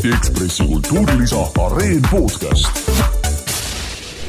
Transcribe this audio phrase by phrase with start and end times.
[0.00, 3.09] Eesti Ekspressi kultuurilisa Areen podcast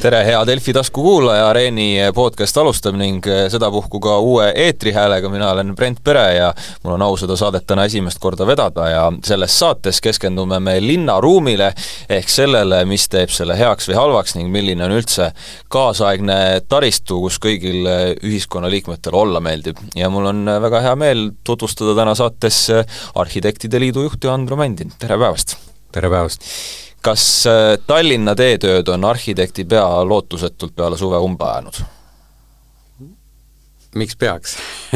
[0.01, 5.75] tere, hea Delfi taskukuulaja, Areeni podcast alustab ning eh, sedapuhku ka uue eetrihäälega, mina olen
[5.77, 6.47] Brent Pere ja
[6.81, 11.69] mul on au seda saadet täna esimest korda vedada ja selles saates keskendume me linnaruumile
[12.17, 15.29] ehk sellele, mis teeb selle heaks või halvaks ning milline on üldse
[15.71, 16.39] kaasaegne
[16.71, 19.81] taristu, kus kõigil eh, ühiskonnaliikmetel olla meeldib.
[19.95, 24.95] ja mul on väga hea meel tutvustada täna saates eh, Arhitektide Liidu juhti Andro Mändin,
[24.97, 25.59] tere päevast!
[25.91, 26.47] tere päevast!
[27.05, 31.81] Kas äh, Tallinna teetööd on arhitekti pea lootusetult peale suve umbe ajanud?
[33.99, 34.55] miks peaks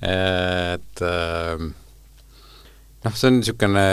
[0.00, 1.64] et äh,
[3.04, 3.84] noh, see on niisugune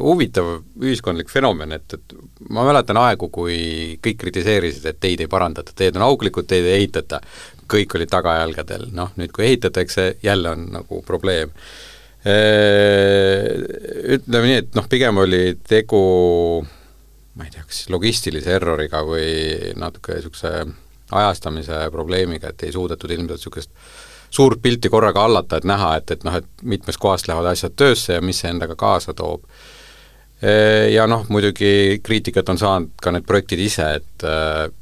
[0.00, 0.50] huvitav
[0.82, 2.14] ühiskondlik fenomen, et, et
[2.48, 3.58] ma mäletan aegu, kui
[4.04, 7.20] kõik kritiseerisid, et teid ei parandata, teed on auglikud, teid ei ehitata.
[7.70, 11.52] kõik olid tagajalgadel, noh nüüd kui ehitatakse, jälle on nagu probleem
[14.14, 16.00] Ütleme nii, et noh, pigem oli tegu
[17.34, 20.52] ma ei tea, kas logistilise erroriga või natuke niisuguse
[21.14, 23.70] ajastamise probleemiga, et ei suudetud ilmselt niisugust
[24.34, 28.18] suurt pilti korraga hallata, et näha, et, et noh, et mitmest kohast lähevad asjad töösse
[28.18, 29.44] ja mis see endaga kaasa toob.
[30.90, 34.26] Ja noh, muidugi kriitikat on saanud ka need projektid ise, et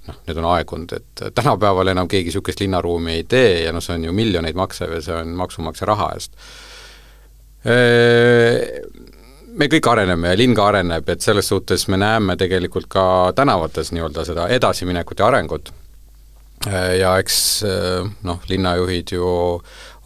[0.09, 3.99] noh, need on aegunud, et tänapäeval enam keegi niisugust linnaruumi ei tee ja noh, see
[3.99, 6.37] on ju miljoneid maksev ja see on maksumaksja raha eest
[9.53, 13.05] me kõik areneme ja linn ka areneb, et selles suhtes me näeme tegelikult ka
[13.37, 15.73] tänavates nii-öelda seda edasiminekut ja arengut.
[16.99, 17.39] ja eks
[18.23, 19.27] noh, linnajuhid ju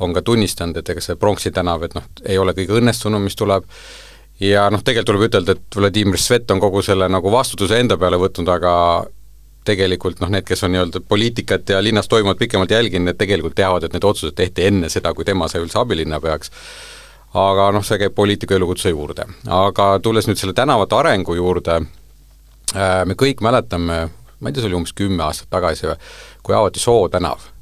[0.00, 3.36] on ka tunnistanud, et ega see Pronksi tänav, et noh, ei ole kõige õnnestunum, mis
[3.36, 3.64] tuleb,
[4.40, 8.20] ja noh, tegelikult tuleb ütelda, et Vladimir Svet on kogu selle nagu vastutuse enda peale
[8.20, 8.72] võtnud, aga
[9.66, 13.86] tegelikult noh, need, kes on nii-öelda poliitikat ja linnas toimuvat pikemalt jälginud, need tegelikult teavad,
[13.86, 16.52] et need otsused tehti enne seda, kui tema sai üldse abilinnapeaks
[17.34, 19.26] aga noh, see käib poliitiku elukutse juurde.
[19.48, 21.80] aga tulles nüüd selle tänavate arengu juurde,
[22.74, 23.98] äh, me kõik mäletame,
[24.40, 26.00] ma ei tea, see oli umbes kümme aastat tagasi või,
[26.46, 27.52] kui avati Soo tänav.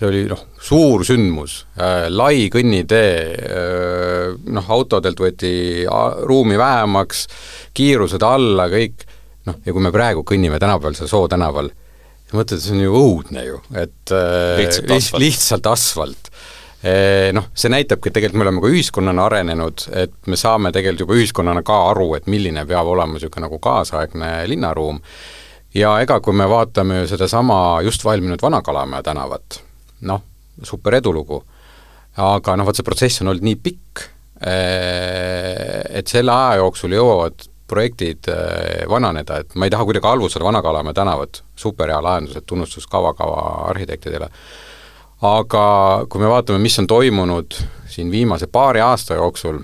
[0.00, 5.84] see oli noh, suur sündmus äh,, lai kõnnitee äh,, noh, autodelt võeti
[6.24, 7.26] ruumi vähemaks,
[7.76, 9.04] kiirused alla, kõik,
[9.46, 11.68] noh, ja kui me praegu kõnnime tänapäeval seal Soo tänaval,
[12.32, 16.32] mõtled, see on ju õudne ju, et äh, lihtsalt asfalt, lihtsalt asfalt
[17.36, 21.18] noh, see näitabki, et tegelikult me oleme ka ühiskonnana arenenud, et me saame tegelikult juba
[21.18, 25.00] ühiskonnana ka aru, et milline peab olema niisugune nagu kaasaegne linnaruum,
[25.76, 29.60] ja ega kui me vaatame ju sedasama just valminud Vana-Kalamaja tänavat,
[30.08, 30.24] noh,
[30.64, 31.42] super edulugu,
[32.16, 34.06] aga noh, vot see protsess on olnud nii pikk,
[34.40, 38.24] et selle aja jooksul jõuavad projektid
[38.88, 43.68] vananeda, et ma ei taha kuidagi halvustada Vana-Kalamaja tänavat, superhea lahendus, et tunnustus Kava Kava
[43.68, 44.32] arhitektidele
[45.20, 47.56] aga kui me vaatame, mis on toimunud
[47.90, 49.58] siin viimase paari aasta jooksul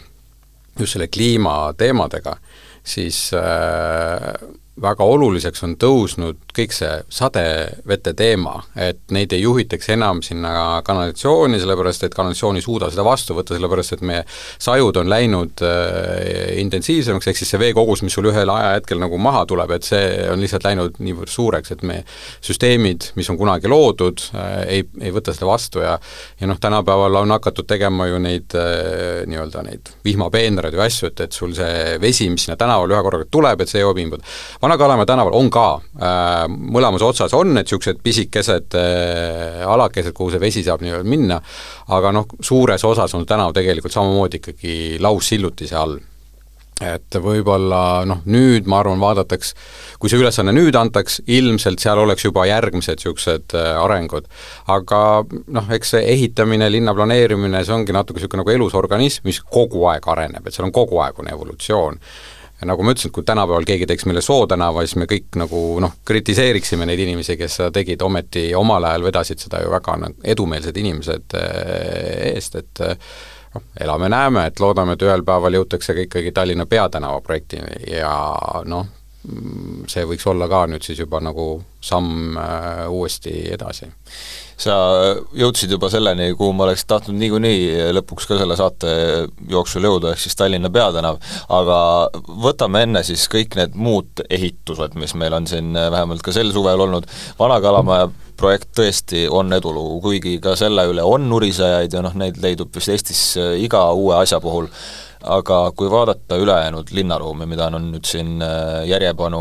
[0.78, 2.36] just selle kliimateemadega,
[2.84, 4.34] siis äh,
[4.82, 11.60] väga oluliseks on tõusnud kõik see sadevete teema, et neid ei juhitaks enam sinna kanalisatsiooni,
[11.60, 14.24] sellepärast et kanalisatsioon ei suuda seda vastu võtta, sellepärast et meie
[14.62, 19.44] sajud on läinud äh, intensiivsemaks, ehk siis see veekogus, mis sul ühel ajahetkel nagu maha
[19.48, 22.04] tuleb, et see on lihtsalt läinud niivõrd suureks, et meie
[22.44, 25.96] süsteemid, mis on kunagi loodud äh,, ei, ei võta seda vastu ja
[26.40, 31.24] ja noh, tänapäeval on hakatud tegema ju neid äh, nii-öelda neid vihmapeenraid või asju, et,
[31.24, 34.24] et sul see vesi, mis sinna tänavale ühe korraga tuleb, et see jõuab imbud
[34.66, 40.42] Vana-Kalamaja tänaval on ka äh,, mõlemas otsas on need niisugused pisikesed äh, alakesed, kuhu see
[40.42, 41.38] vesi saab nii-öelda minna,
[41.94, 45.98] aga noh, suures osas on tänav tegelikult samamoodi ikkagi laussillutise all
[46.82, 49.54] et võib-olla noh, nüüd ma arvan, vaadatakse,
[50.02, 54.26] kui see ülesanne nüüd antaks, ilmselt seal oleks juba järgmised niisugused äh, arengud.
[54.68, 55.00] aga
[55.30, 59.86] noh, eks see ehitamine, linna planeerimine, see ongi natuke niisugune nagu elus organism, mis kogu
[59.92, 62.02] aeg areneb, et seal on kogu aeg on evolutsioon
[62.60, 65.36] ja nagu ma ütlesin, et kui tänapäeval keegi teeks meile Soo tänava, siis me kõik
[65.40, 69.96] nagu noh, kritiseeriksime neid inimesi, kes seda tegid, ometi omal ajal vedasid seda ju väga
[70.00, 72.96] nagu edumeelsed inimesed eh, eest, et eh,
[73.54, 78.14] noh, elame-näeme, et loodame, et ühel päeval jõutakse ka ikkagi Tallinna peatänava projektini ja
[78.64, 78.88] noh,
[79.90, 81.48] see võiks olla ka nüüd siis juba nagu
[81.82, 83.90] samm äh, uuesti edasi
[84.56, 84.74] sa
[85.36, 88.90] jõudsid juba selleni, kuhu ma oleks tahtnud niikuinii lõpuks ka selle saate
[89.52, 91.20] jooksul jõuda, ehk siis Tallinna peatänav,
[91.52, 91.78] aga
[92.46, 96.86] võtame enne siis kõik need muud ehitused, mis meil on siin vähemalt ka sel suvel
[96.86, 97.08] olnud,
[97.38, 102.72] Vana-Kalamaja projekt tõesti on edulugu, kuigi ka selle üle on nurisejaid ja noh, neid leidub
[102.76, 103.22] vist Eestis
[103.60, 104.68] iga uue asja puhul,
[105.36, 108.40] aga kui vaadata ülejäänud linnaruumi, mida on nüüd siin
[108.88, 109.40] järjepanu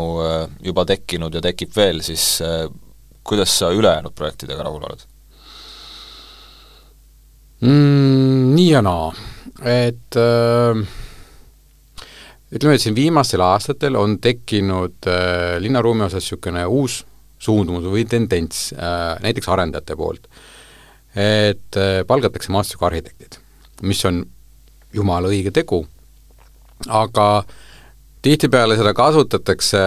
[0.64, 2.34] juba tekkinud ja tekib veel, siis
[3.26, 5.06] kuidas sa ülejäänud projektidega rahul oled?
[7.60, 8.54] Mm,?
[8.56, 9.10] Nii ja naa,
[9.64, 10.78] et äh,
[12.52, 17.02] ütleme, et siin viimastel aastatel on tekkinud äh, linnaruumi osas niisugune uus
[17.42, 20.28] suundumus või tendents äh, näiteks arendajate poolt,
[21.16, 23.40] et äh, palgatakse maastikuarhitektid,
[23.88, 24.22] mis on
[24.96, 25.82] jumala õige tegu,
[26.88, 27.28] aga
[28.24, 29.80] tihtipeale seda kasutatakse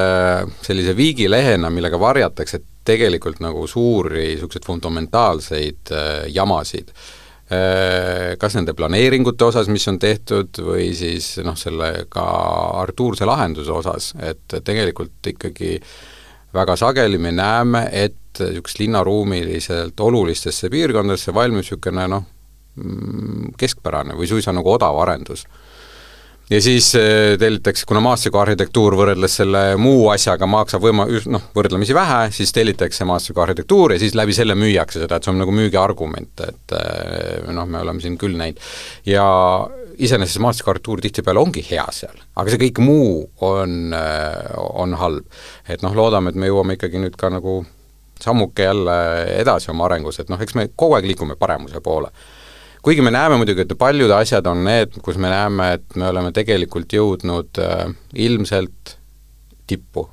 [0.66, 6.92] sellise viigilehena, millega varjatakse tegelikult nagu suuri niisuguseid fundamentaalseid äh, jamasid.
[7.50, 12.26] Äh,, kas nende planeeringute osas, mis on tehtud, või siis noh, selle ka
[12.82, 15.78] Artuurse lahenduse osas, et tegelikult ikkagi
[16.54, 22.28] väga sageli me näeme, et niisugust linnaruumiliselt olulistesse piirkondadesse valmib niisugune noh,
[22.78, 25.46] mm, keskpärane või suisa nagu odav arendus
[26.50, 32.22] ja siis eh, tellitakse, kuna maastikuarhitektuur võrreldes selle muu asjaga maksab võima-, noh, võrdlemisi vähe,
[32.36, 36.76] siis tellitakse maastikuarhitektuur ja siis läbi selle müüakse seda, et see on nagu müügiargument, et
[36.78, 38.62] eh, noh, me oleme siin küll näinud.
[39.06, 39.26] ja
[40.00, 43.12] iseenesest maastikuarhitektuur tihtipeale ongi hea seal, aga see kõik muu
[43.46, 45.28] on, eh, on halb.
[45.68, 47.62] et noh, loodame, et me jõuame ikkagi nüüd ka nagu
[48.20, 49.00] sammuke jälle
[49.38, 52.10] edasi oma arengus, et noh, eks me kogu aeg liigume paremuse poole
[52.82, 56.32] kuigi me näeme muidugi, et paljud asjad on need, kus me näeme, et me oleme
[56.36, 58.98] tegelikult jõudnud äh, ilmselt
[59.68, 60.10] tippu.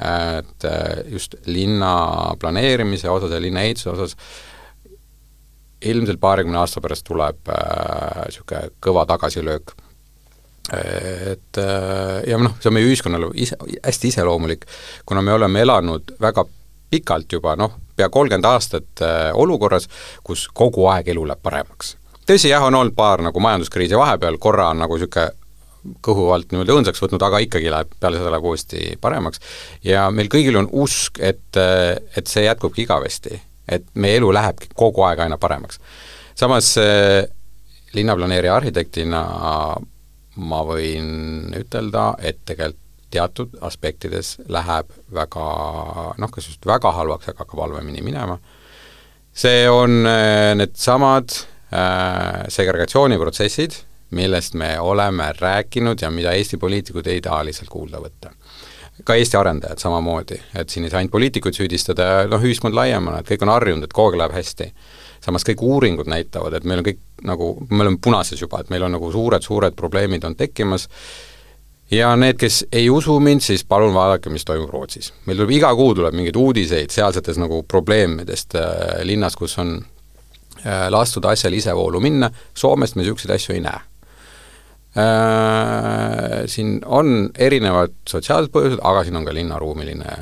[0.00, 4.16] et äh, just linna planeerimise osas ja linna ehituse osas
[5.84, 9.74] ilmselt paarikümne aasta pärast tuleb niisugune äh, kõva tagasilöök.
[10.72, 14.66] Et äh, ja noh, see on meie ühiskonnale ise, hästi iseloomulik,
[15.08, 16.44] kuna me oleme elanud väga
[16.90, 19.88] pikalt juba noh, pea kolmkümmend aastat äh, olukorras,
[20.24, 21.96] kus kogu aeg elu läheb paremaks
[22.30, 25.30] tõsi, jah, on olnud paar nagu majanduskriisi vahepeal, korra on nagu niisugune
[26.04, 29.40] kõhu alt niimoodi õõnsaks võtnud, aga ikkagi läheb, peale seda läheb uuesti paremaks.
[29.84, 33.40] ja meil kõigil on usk, et, et see jätkubki igavesti.
[33.68, 35.80] et meie elu lähebki kogu aeg aina paremaks.
[36.34, 36.74] samas
[37.92, 39.22] linnaplaneerija arhitektina
[40.36, 45.46] ma võin ütelda, et tegelikult teatud aspektides läheb väga
[46.14, 48.38] noh, kas just väga halvaks, aga ka halvemini minema.
[49.32, 50.04] see on
[50.60, 51.59] needsamad Äh,
[52.48, 53.72] segregatsiooniprotsessid,
[54.10, 58.30] millest me oleme rääkinud ja mida Eesti poliitikud ei taha lihtsalt kuulda võtta.
[59.04, 63.20] ka Eesti arendajad samamoodi, et siin ei saa ainult poliitikuid süüdistada ja noh, ühiskond laiemana,
[63.20, 64.72] et kõik on harjunud, et kogu aeg läheb hästi.
[65.24, 68.82] samas kõik uuringud näitavad, et meil on kõik nagu, me oleme punases juba, et meil
[68.82, 70.88] on nagu suured-suured probleemid on tekkimas
[71.90, 75.12] ja need, kes ei usu mind, siis palun vaadake, mis toimub Rootsis.
[75.26, 79.99] meil tuleb iga kuu tuleb mingeid uudiseid sealsetest nagu probleemidest äh, linnas, kus on Äh,
[80.90, 83.80] lastud asjal isevoolu minna, Soomest me niisuguseid asju ei näe.
[84.98, 90.14] Äh, siin on erinevad sotsiaalsed põhjused, aga siin on ka linnaruumiline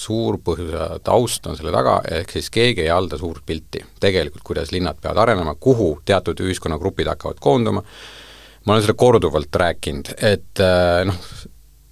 [0.00, 4.44] suur põhjus ja taust on selle taga, ehk siis keegi ei halda suurt pilti tegelikult,
[4.44, 7.82] kuidas linnad peavad arenema, kuhu teatud ühiskonnagrupid hakkavad koonduma,
[8.64, 11.32] ma olen seda korduvalt rääkinud, et äh, noh,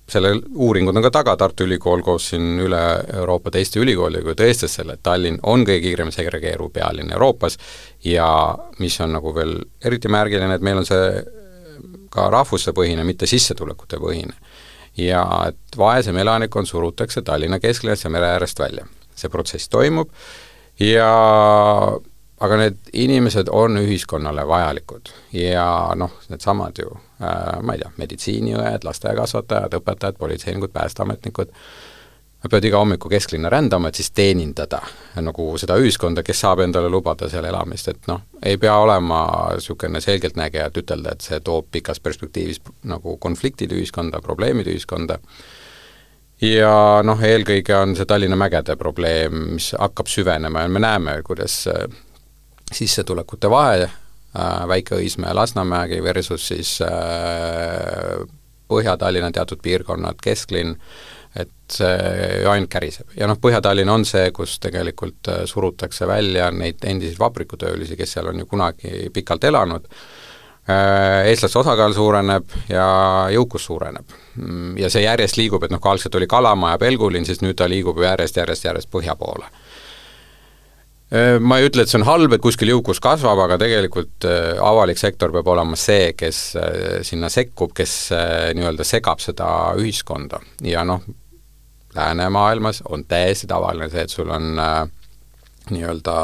[0.08, 2.80] selle uuringud on ka taga, Tartu Ülikool koos siin üle
[3.20, 7.58] Euroopa teiste ülikoolidega tõestas selle, et Tallinn on kõige kiiremini segregeeruv pealinn Euroopas
[8.04, 8.28] ja
[8.78, 11.22] mis on nagu veel eriti märgiline, et meil on see
[12.12, 14.34] ka rahvusepõhine, mitte sissetulekute põhine.
[14.98, 18.86] ja et vaesem elanikkond surutakse Tallinna kesklinnast ja mere äärest välja.
[19.14, 20.10] see protsess toimub
[20.80, 21.10] ja
[22.40, 29.78] aga need inimesed on ühiskonnale vajalikud ja noh, needsamad ju ma ei tea, meditsiiniõed, lasteaiakasvatajad,
[29.80, 31.52] õpetajad, politseinikud, päästeametnikud,
[32.38, 34.78] nad peavad iga hommiku kesklinna rändama, et siis teenindada
[35.26, 39.22] nagu seda ühiskonda, kes saab endale lubada seal elamist, et noh, ei pea olema
[39.56, 45.18] niisugune selgeltnägija, et ütelda, et see toob pikas perspektiivis nagu konfliktid ühiskonda, probleemid ühiskonda,
[46.46, 51.64] ja noh, eelkõige on see Tallinna mägede probleem, mis hakkab süvenema ja me näeme, kuidas
[52.78, 53.98] sissetulekute vahe äh,
[54.68, 58.18] Väike-Õismäe, Lasnamägi versus siis äh,
[58.68, 60.74] Põhja-Tallinna teatud piirkonnad, kesklinn,
[61.38, 63.08] et see ainult käriseb.
[63.16, 68.28] ja noh, Põhja-Tallinn on see, kus tegelikult äh, surutakse välja neid endiseid vabrikutöölisi, kes seal
[68.32, 69.88] on ju kunagi pikalt elanud,
[70.68, 72.88] eestlaste osakaal suureneb ja
[73.32, 74.10] jõukus suureneb.
[74.36, 77.64] Mm, ja see järjest liigub, et noh, kui algselt oli Kalamaja, Pelgulinn, siis nüüd ta
[77.72, 79.67] liigub järjest, järjest, järjest põhja poole Äh,
[81.40, 85.00] ma ei ütle, et see on halb, et kuskil jõukus kasvab, aga tegelikult äh, avalik
[85.00, 87.94] sektor peab olema see, kes äh, sinna sekkub, kes
[88.58, 89.48] nii-öelda segab seda
[89.80, 90.42] ühiskonda.
[90.68, 91.06] Ja noh,
[91.94, 94.88] läänemaailmas on täiesti tavaline see, et sul on äh,
[95.70, 96.16] nii-öelda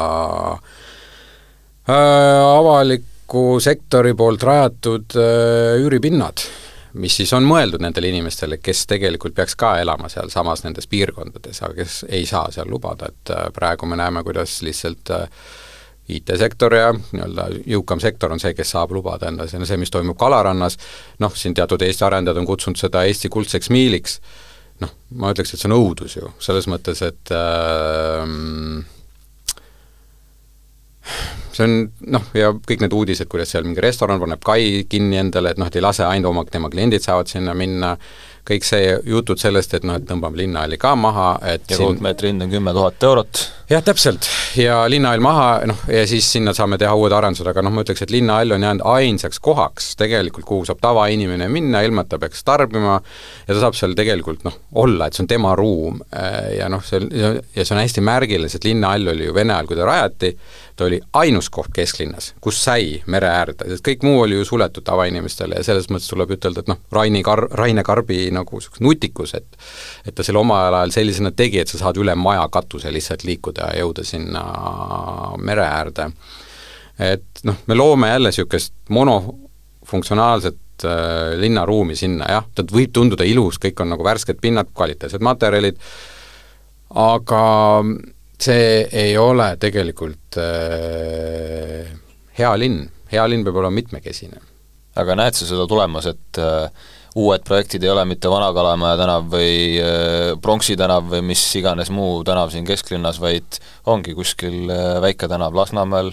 [1.89, 1.95] äh,
[2.45, 6.45] avaliku sektori poolt rajatud äh, üüripinnad
[6.95, 11.77] mis siis on mõeldud nendele inimestele, kes tegelikult peaks ka elama sealsamas nendes piirkondades, aga
[11.81, 15.27] kes ei saa seal lubada, et äh, praegu me näeme, kuidas lihtsalt äh,
[16.15, 19.93] IT-sektor ja nii-öelda jõukam sektor on see, kes saab lubada endale, see on see, mis
[19.93, 20.77] toimub Kalarannas,
[21.23, 24.19] noh, siin teatud Eesti arendajad on kutsunud seda Eesti kuldseks miiliks,
[24.83, 28.85] noh, ma ütleks, et see on õudus ju, selles mõttes, et äh,
[31.55, 31.75] see on
[32.11, 35.71] noh, ja kõik need uudised, kuidas seal mingi restoran paneb kai kinni endale, et noh,
[35.71, 37.95] et ei lase ainult oma, tema kliendid saavad sinna minna,
[38.45, 42.45] kõik see jutud sellest, et noh, et tõmbame linnahalli ka maha, et ja ruutmeetri hind
[42.45, 43.41] on kümme tuhat eurot.
[43.71, 44.27] jah, täpselt,
[44.59, 48.03] ja linnahall maha, noh, ja siis sinna saame teha uued arendused, aga noh, ma ütleks,
[48.05, 52.45] et linnahall on jäänud ainsaks kohaks tegelikult, kuhu saab tavainimene minna, ilma et ta peaks
[52.45, 52.99] tarbima,
[53.47, 56.03] ja ta saab seal tegelikult noh, olla, et see on tema ruum.
[56.53, 57.33] Ja noh, see, ja
[57.63, 60.35] see on hästi märgiline, sest linnahall oli ju Vene ajal, kui ta rajati,
[60.75, 64.83] ta oli ainus koht kesklinnas, kus sai mere äärde, sest kõik muu oli ju suletud
[64.85, 69.35] tavainimestele ja selles mõttes tuleb ütelda, et noh, Raini Kar-, Raine Karbi nagu niisugune nutikus,
[69.39, 69.47] et
[70.05, 73.71] et ta selle omal ajal sellisena tegi, et sa saad üle maja katuse lihtsalt liikuda
[73.71, 74.43] ja jõuda sinna
[75.39, 76.09] mere äärde.
[76.99, 83.59] et noh, me loome jälle niisugust monofunktsionaalset äh, linnaruumi sinna, jah, ta võib tunduda ilus,
[83.63, 85.79] kõik on nagu värsked pinnad, kvaliteetsed materjalid,
[86.95, 87.41] aga
[88.41, 91.87] see ei ole tegelikult äh,
[92.37, 94.41] hea linn, hea linn peab olema mitmekesine.
[94.95, 96.69] aga näed sa seda tulemas, et äh,
[97.19, 102.23] uued projektid ei ole mitte Vana-Kalamaja tänav või äh, Pronksi tänav või mis iganes muu
[102.27, 103.59] tänav siin kesklinnas, vaid
[103.91, 106.11] ongi kuskil äh, väike tänav Lasnamäel,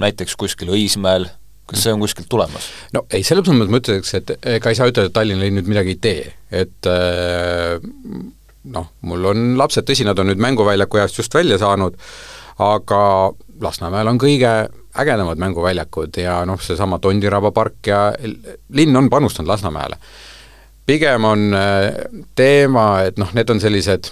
[0.00, 1.28] näiteks kuskil Õismäel,
[1.68, 2.68] kas see on kuskilt tulemas?
[2.96, 5.68] no ei, selles mõttes ma ütleks, et ega ei saa ütelda, et Tallinna linn nüüd
[5.72, 6.32] midagi ei tee,
[6.64, 7.76] et äh,
[8.64, 11.98] noh, mul on lapsed, tõsi, nad on nüüd mänguväljaku eest just välja saanud,
[12.62, 13.02] aga
[13.62, 14.52] Lasnamäel on kõige
[14.98, 18.10] ägedamad mänguväljakud ja noh, seesama Tondiraba park ja
[18.74, 19.96] linn on panustanud Lasnamäele.
[20.86, 21.92] pigem on äh,
[22.34, 24.10] teema, et noh, need on sellised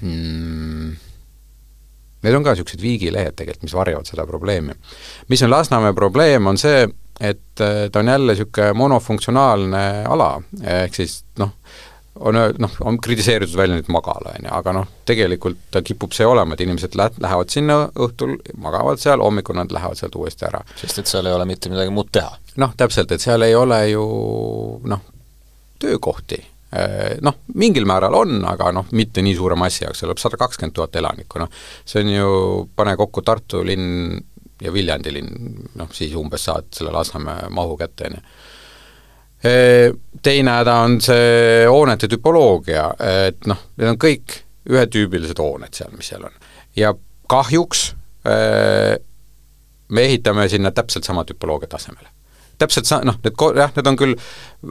[0.00, 0.96] hmm,
[2.18, 4.74] Need on ka niisugused viigilehed tegelikult, mis varjavad seda probleemi.
[5.28, 6.88] mis on Lasnamäe probleem, on see,
[7.20, 11.54] et äh, ta on jälle niisugune monofunktsionaalne ala, ehk siis noh,
[12.20, 16.54] on noh, on kritiseeritud väljendit magala, on ju, aga noh, tegelikult ta kipub see olema,
[16.54, 20.62] et inimesed lä-, lähevad sinna õhtul, magavad seal, hommikul nad lähevad sealt uuesti ära.
[20.80, 22.32] sest et seal ei ole mitte midagi muud teha.
[22.58, 24.04] noh, täpselt, et seal ei ole ju
[24.90, 25.04] noh,
[25.78, 26.40] töökohti.
[27.24, 30.74] Noh, mingil määral on, aga noh, mitte nii suure massi jaoks, seal elab sada kakskümmend
[30.76, 31.48] tuhat elanikku, noh,
[31.88, 32.32] see on ju,
[32.76, 34.18] pane kokku Tartu linn
[34.60, 38.26] ja Viljandi linn, noh siis umbes saad selle Lasnamäe mahu kätte, on ju
[39.42, 42.88] Teine häda on see hoonete tüpoloogia,
[43.28, 46.34] et noh, need on kõik ühetüübilised hooned seal, mis seal on.
[46.76, 46.90] ja
[47.30, 47.84] kahjuks
[49.88, 52.10] me ehitame sinna täpselt sama tüpoloogia tasemele.
[52.58, 54.14] Täpselt sa-, noh, need ko-, jah, need on küll,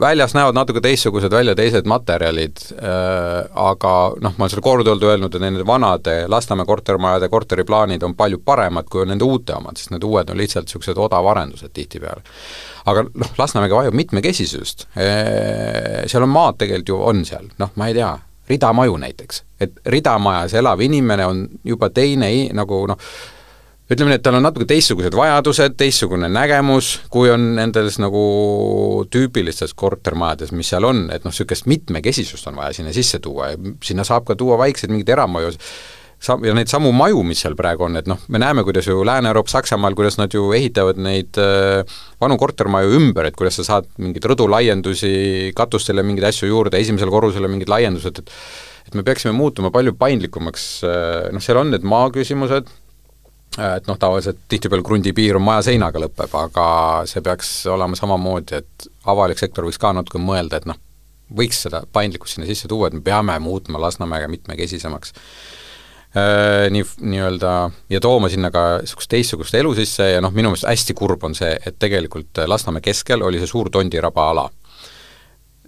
[0.00, 5.34] väljas näevad natuke teistsugused välja, teised materjalid äh,, aga noh, ma olen seda korduvalt öelnud,
[5.34, 10.04] et nende vanade Lasnamäe kortermajade korteriplaanid on palju paremad, kui nende uute omad, sest need
[10.06, 12.24] uued on lihtsalt niisugused odavarendused tihtipeale
[12.88, 17.96] aga noh, Lasnamägi vajab mitmekesisust, seal on maad tegelikult ju, on seal, noh, ma ei
[17.96, 18.12] tea,
[18.48, 19.42] ridamaju näiteks.
[19.60, 22.98] et ridamajas elav inimene on juba teine nagu noh,
[23.88, 28.24] ütleme nii, et tal on natuke teistsugused vajadused, teistsugune nägemus, kui on nendes nagu
[29.12, 33.60] tüüpilistes kortermajades, mis seal on, et noh, niisugust mitmekesisust on vaja sinna sisse tuua ja
[33.84, 35.54] sinna saab ka tuua vaikseid mingeid eramaju,
[36.20, 39.00] sa-, ja neid samu maju, mis seal praegu on, et noh, me näeme, kuidas ju
[39.08, 43.88] Lääne-Euroopa, Saksamaal, kuidas nad ju ehitavad neid äh, vanu kortermaju ümber, et kuidas sa saad
[43.96, 48.34] mingeid rõdulaiendusi, katustele mingeid asju juurde, esimesele korrusele mingid laiendused, et
[48.88, 52.70] et me peaksime muutuma palju paindlikumaks, äh, noh, seal on need maaküsimused,
[53.56, 56.66] et noh, tavaliselt tihtipeale krundi piir on maja seinaga lõpeb, aga
[57.10, 60.78] see peaks olema samamoodi, et avalik sektor võiks ka natuke mõelda, et noh,
[61.38, 65.14] võiks seda paindlikkust sinna sisse tuua, et me peame muutma Lasnamäge mitmekesisemaks
[66.16, 70.64] Äh, nii, nii-öelda ja tooma sinna ka niisugust teistsugust elu sisse ja noh, minu meelest
[70.64, 74.46] hästi kurb on see, et tegelikult Lasnamäe keskel oli see suur Tondiraba ala.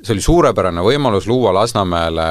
[0.00, 2.26] See oli suurepärane võimalus luua Lasnamäele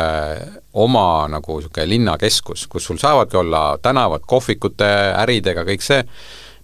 [0.81, 4.87] oma nagu niisugune linnakeskus, kus sul saavadki olla tänavad kohvikute,
[5.21, 5.99] äridega, kõik see,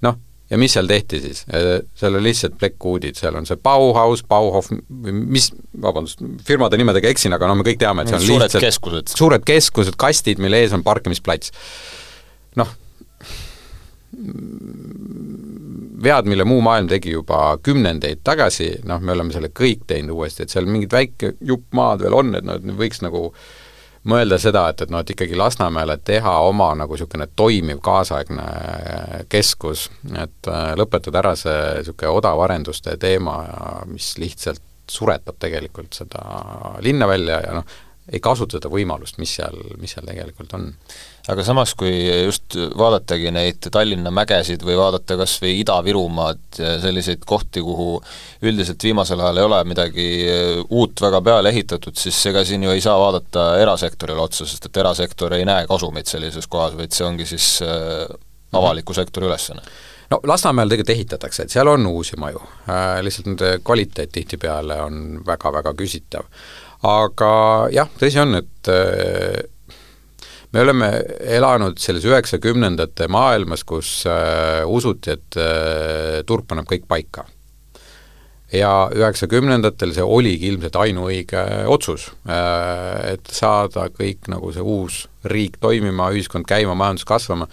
[0.06, 0.18] noh,
[0.50, 1.44] ja mis seal tehti siis?
[1.46, 7.50] seal on lihtsalt plekkkuudid, seal on see Bauhaus, Bauhof, mis, vabandust, firmade nimedega eksin, aga
[7.50, 9.14] no me kõik teame, et see on suured lihtsalt keskused.
[9.20, 11.54] suured keskused, kastid, mille ees on parkimisplats.
[12.62, 12.74] noh,
[16.06, 20.46] vead, mille muu maailm tegi juba kümnendeid tagasi, noh, me oleme selle kõik teinud uuesti,
[20.46, 23.28] et seal mingid väike jupp maad veel on, et noh, et võiks nagu
[24.06, 28.46] mõelda seda, et, et noh, et ikkagi Lasnamäele teha oma nagu niisugune toimiv kaasaegne
[29.32, 33.40] keskus, et äh, lõpetada ära see niisugune odavarenduste teema,
[33.90, 36.22] mis lihtsalt suretab tegelikult seda
[36.86, 37.76] linna välja ja noh,
[38.12, 40.72] ei kasuta seda võimalust, mis seal, mis seal tegelikult on.
[41.32, 41.92] Aga samas, kui
[42.26, 47.98] just vaadatagi neid Tallinna mägesid või vaadata kas või Ida-Virumaad, selliseid kohti, kuhu
[48.46, 50.06] üldiselt viimasel ajal ei ole midagi
[50.70, 54.82] uut väga peale ehitatud, siis ega siin ju ei saa vaadata erasektorile otsa, sest et
[54.84, 58.06] erasektor ei näe kasumit sellises kohas, vaid see ongi siis äh,
[58.54, 59.66] avaliku sektori ülesanne.
[60.12, 65.02] No Lasnamäel tegelikult ehitatakse, et seal on uusi maju äh,, lihtsalt nende kvaliteet tihtipeale on
[65.26, 66.30] väga-väga küsitav.
[66.86, 67.34] Aga
[67.74, 69.42] jah, tõsi on, et äh,
[70.56, 70.90] me oleme
[71.36, 77.26] elanud selles üheksakümnendate maailmas, kus äh, usuti, et äh, turg paneb kõik paika.
[78.56, 85.58] ja üheksakümnendatel see oligi ilmselt ainuõige otsus äh,, et saada kõik nagu see uus riik
[85.60, 87.50] toimima, ühiskond käima, majandus kasvama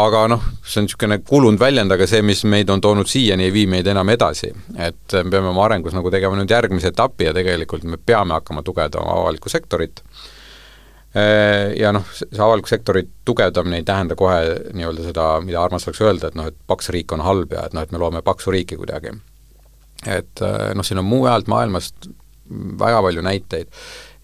[0.00, 3.54] aga noh, see on niisugune kulunud väljend, aga see, mis meid on toonud siiani, ei
[3.54, 4.54] vii meid enam edasi.
[4.78, 8.64] et me peame oma arengus nagu tegema nüüd järgmise etapi ja tegelikult me peame hakkama
[8.66, 10.00] tugevdama avalikku sektorit,
[11.78, 14.40] ja noh, see avaliku sektori tugevdamine ei tähenda kohe
[14.74, 17.86] nii-öelda seda, mida armastatakse öelda, et noh, et paks riik on halb ja et noh,
[17.86, 19.14] et me loome paksu riiki kuidagi.
[20.10, 20.42] et
[20.74, 22.08] noh, siin on mujalt maailmast
[22.80, 23.70] väga palju näiteid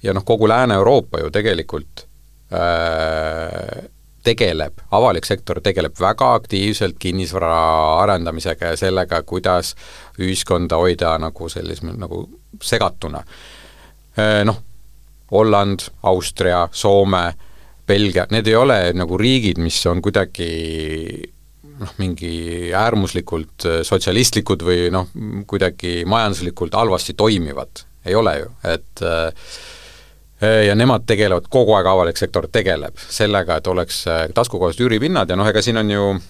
[0.02, 2.04] ja noh, kogu Lääne-Euroopa ju tegelikult
[2.52, 3.86] äh,
[4.24, 7.60] tegeleb, avalik sektor tegeleb väga aktiivselt kinnisvara
[8.02, 9.74] arendamisega ja sellega, kuidas
[10.20, 12.24] ühiskonda hoida nagu sellise nagu
[12.62, 13.22] segatuna.
[14.44, 14.58] Noh,
[15.30, 17.24] Holland, Austria, Soome,
[17.86, 20.50] Belgia, need ei ole nagu riigid, mis on kuidagi
[21.80, 25.08] noh, mingi äärmuslikult sotsialistlikud või noh,
[25.50, 29.30] kuidagi majanduslikult halvasti toimivad, ei ole ju, et äh,
[30.42, 35.28] Äh, ja nemad tegelevad, kogu aeg avalik sektor tegeleb sellega, et oleks äh, taskukohased üüripinnad
[35.28, 36.28] ja noh, ega siin on ju äh,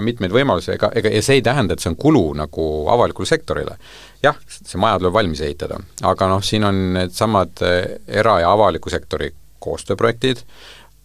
[0.00, 3.76] mitmeid võimalusi, ega, ega ja see ei tähenda, et see on kulu nagu avalikule sektorile.
[4.22, 8.90] jah, see maja tuleb valmis ehitada, aga noh, siin on needsamad äh, era- ja avaliku
[8.90, 9.30] sektori
[9.62, 10.44] koostööprojektid,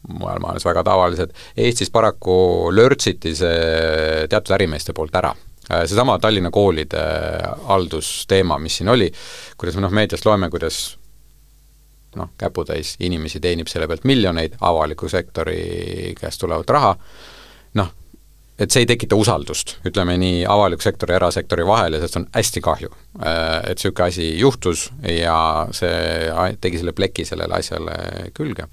[0.08, 7.00] mujal maailmas väga tavalised, Eestis paraku lörtsiti see teatud ärimeeste poolt ära seesama Tallinna koolide
[7.70, 9.08] haldusteema, mis siin oli,
[9.58, 10.98] kuidas me noh, meediast loeme, kuidas
[12.20, 16.96] noh, käputäis inimesi teenib selle pealt miljoneid, avaliku sektori käest tulevat raha,
[18.60, 22.28] et see ei tekita usaldust, ütleme nii, avaliku sektori ja erasektori vahel ja sellest on
[22.36, 22.92] hästi kahju.
[23.20, 25.38] Äh, et niisugune asi juhtus ja
[25.74, 27.98] see tegi selle pleki sellele asjale
[28.38, 28.70] külge.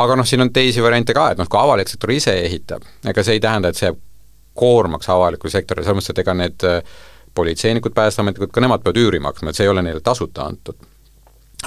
[0.00, 3.24] aga noh, siin on teisi variante ka, et noh, kui avalik sektor ise ehitab, ega
[3.26, 3.98] see ei tähenda, et see jääb
[4.60, 6.94] koormaks avalikule sektorile, selles mõttes, et ega need äh,
[7.34, 10.89] politseinikud, päästeametnikud, ka nemad peavad üüri maksma, et see ei ole neile tasuta antud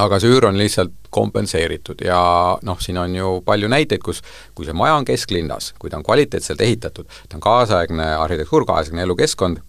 [0.02, 2.20] aga see üür on lihtsalt kompenseeritud ja
[2.66, 4.24] noh, siin on ju palju näiteid, kus
[4.56, 9.06] kui see maja on kesklinnas, kui ta on kvaliteetselt ehitatud, ta on kaasaegne arhitektuur, kaasaegne
[9.06, 9.62] elukeskkond,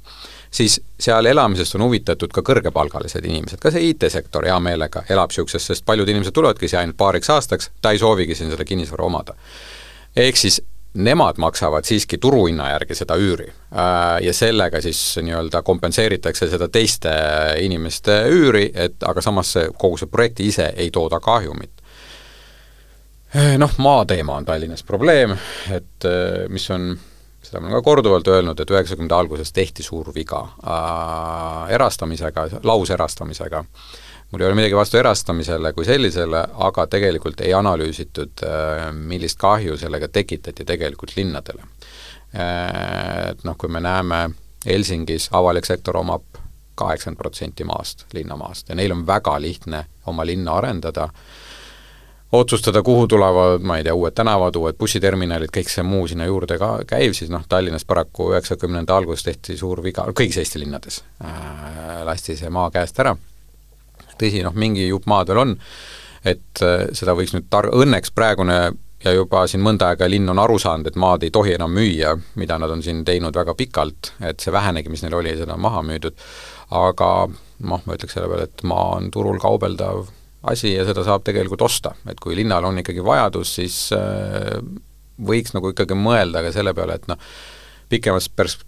[0.55, 5.73] siis seal elamisest on huvitatud ka kõrgepalgalised inimesed, ka see IT-sektor hea meelega elab niisugusest,
[5.73, 9.37] sest paljud inimesed tulevadki siia ainult paariks aastaks, ta ei soovigi siin seda kinnisvara omada.
[10.17, 10.63] ehk siis
[10.95, 17.15] nemad maksavad siiski turuhinna järgi seda üüri äh, ja sellega siis nii-öelda kompenseeritakse seda teiste
[17.61, 21.83] inimeste üüri, et aga samas see, kogu see projekt ise ei tooda kahjumit.
[23.35, 25.35] Äh, noh, maateema on Tallinnas probleem,
[25.75, 26.95] et äh, mis on,
[27.45, 33.63] seda ma olen ka korduvalt öelnud, et üheksakümnendate alguses tehti suur viga äh, erastamisega, lauserastamisega
[33.65, 33.95] äh,,
[34.35, 39.77] mul ei ole midagi vastu erastamisele kui sellisele, aga tegelikult ei analüüsitud, äh, millist kahju
[39.79, 41.63] sellega tekitati tegelikult linnadele.
[42.35, 44.25] Äh, et noh, kui me näeme
[44.67, 46.27] Helsingis avalik sektor omab
[46.75, 51.09] kaheksakümmend protsenti maast, linnamaast, ja neil on väga lihtne oma linna arendada,
[52.35, 56.59] otsustada, kuhu tulevad, ma ei tea, uued tänavad, uued bussiterminalid, kõik see muu sinna juurde
[56.61, 61.03] ka käib, siis noh, Tallinnas paraku üheksakümnenda alguses tehti suur viga, kõigis Eesti linnades.
[61.25, 63.15] Äh, lasti see maa käest ära.
[64.15, 65.55] Tõsi, noh, mingi jupp maad veel on,
[66.25, 68.59] et äh, seda võiks nüüd tar-, õnneks praegune
[69.05, 72.15] ja juba siin mõnda aega linn on aru saanud, et maad ei tohi enam müüa,
[72.41, 75.65] mida nad on siin teinud väga pikalt, et see vähenegi, mis neil oli, seda on
[75.65, 76.17] maha müüdud,
[76.75, 80.07] aga noh, ma ütleks selle peale, et maa on turul kaubeldav
[80.51, 84.59] asi ja seda saab tegelikult osta, et kui linnal on ikkagi vajadus, siis äh,
[85.25, 87.21] võiks nagu ikkagi mõelda ka selle peale, et noh,
[87.93, 88.61] pikemas pers-,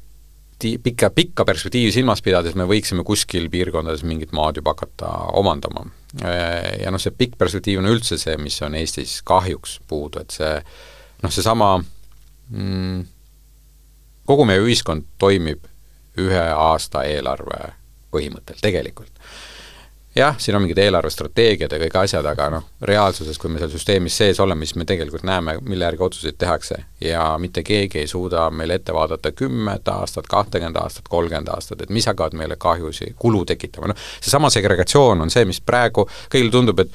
[0.59, 5.87] pikka, pikka perspektiivi silmas pidades me võiksime kuskil piirkondades mingit maad juba hakata omandama.
[6.17, 10.55] Ja noh, see pikk perspektiiv on üldse see, mis on Eestis kahjuks puudu, et see
[11.25, 13.03] noh, seesama mm,
[14.29, 15.67] kogu meie ühiskond toimib
[16.17, 17.75] ühe aasta eelarve
[18.15, 19.13] põhimõttel tegelikult
[20.17, 24.17] jah, siin on mingid eelarvestrateegiad ja kõik asjad, aga noh, reaalsuses, kui me seal süsteemis
[24.17, 26.79] sees oleme, siis me tegelikult näeme, mille järgi otsuseid tehakse.
[27.05, 31.93] Ja mitte keegi ei suuda meile ette vaadata kümmet aastat, kahtekümmend aastat, kolmkümmend aastat, et
[31.93, 36.85] mis hakkavad meile kahjusi, kulu tekitama, noh, seesama segregatsioon on see, mis praegu kõigile tundub,
[36.85, 36.93] et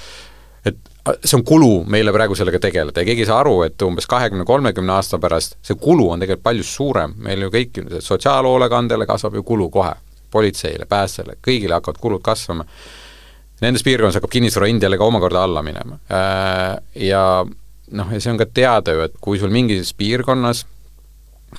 [0.65, 0.77] et
[1.25, 3.01] see on kulu meile praegu sellega tegeleda.
[3.01, 6.43] Ja keegi ei saa aru, et umbes kahekümne, kolmekümne aasta pärast see kulu on tegelikult
[6.45, 9.95] palju suurem, meil ju kõik, sotsiaalhoolekandele kasvab ju kulu kohe,
[10.31, 12.67] politseile, päästjale, kõigile hakkavad kulud kasvama.
[13.61, 15.99] Nendes piirkondades hakkab kinnisvara hind jälle ka omakorda alla minema.
[16.09, 17.45] Äh, ja
[17.91, 20.65] noh, ja see on ka teada ju, et kui sul mingis piirkonnas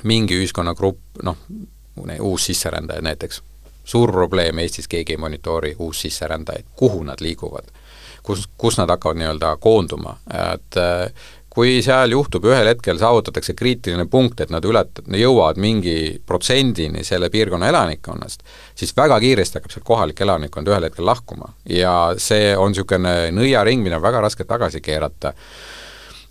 [0.09, 1.37] mingi ühiskonnagrupp, noh,
[2.21, 3.43] uussisserändajad näiteks,
[3.85, 7.69] suur probleem Eestis, keegi ei monitoori uussisserändajaid, kuhu nad liiguvad
[8.23, 10.17] kus, kus nad hakkavad nii-öelda koonduma,
[10.55, 11.13] et äh,
[11.53, 17.29] kui seal juhtub, ühel hetkel saavutatakse kriitiline punkt, et nad ületavad, jõuavad mingi protsendini selle
[17.33, 18.41] piirkonna elanikkonnast,
[18.79, 21.53] siis väga kiiresti hakkab sealt kohalik elanikkond ühel hetkel lahkuma.
[21.69, 25.35] ja see on niisugune nõiaring, mida on väga raske tagasi keerata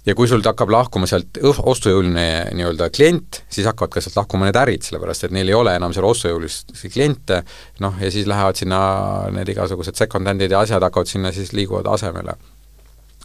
[0.06, 4.58] ja kui sul hakkab lahkuma sealt ostujõuline nii-öelda klient, siis hakkavad ka sealt lahkuma need
[4.58, 7.44] ärid, sellepärast et neil ei ole enam seal ostujõulisi kliente,
[7.84, 8.82] noh, ja siis lähevad sinna
[9.36, 12.38] need igasugused second-hand'id ja asjad hakkavad sinna siis, liiguvad asemele.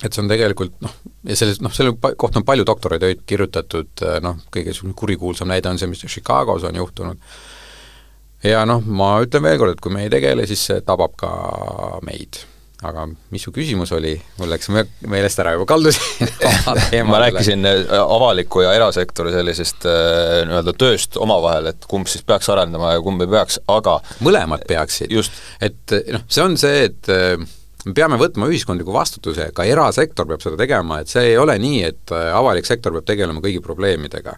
[0.02, 4.40] Et see on tegelikult noh, ja selles, noh, selle kohta on palju doktoritöid kirjutatud, noh,
[4.52, 7.22] kõige kurikuulsam näide on see, mis Chicagos on juhtunud,
[8.44, 11.32] ja noh, ma ütlen veel kord, et kui me ei tegele, siis see tabab ka
[12.06, 12.42] meid.
[12.84, 16.28] Aga mis su küsimus oli, mul läks meelest ära juba, kaldusin
[17.08, 22.50] ma rääkisin äh, avaliku ja erasektori sellisest äh, nii-öelda tööst omavahel, et kumb siis peaks
[22.52, 25.14] arendama ja kumb ei peaks, aga mõlemad peaksid.
[25.64, 27.48] et noh, see on see, et äh,
[27.86, 31.82] me peame võtma ühiskondliku vastutuse, ka erasektor peab seda tegema, et see ei ole nii,
[31.86, 34.34] et avalik sektor peab tegelema kõigi probleemidega.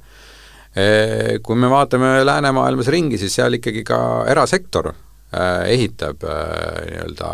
[1.42, 4.92] Kui me vaatame läänemaailmas ringi, siis seal ikkagi ka erasektor
[5.68, 7.32] ehitab nii-öelda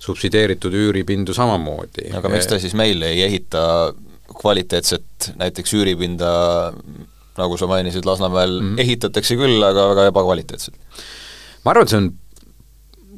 [0.00, 2.08] subsideeritud üüripindu samamoodi.
[2.16, 3.92] aga miks ta siis meil ei ehita
[4.40, 6.30] kvaliteetset näiteks üüripinda,
[7.36, 8.80] nagu sa mainisid, Lasnamäel mm -hmm.
[8.80, 10.76] ehitatakse küll, aga väga ebakvaliteetselt?
[11.64, 12.12] ma arvan, et see on,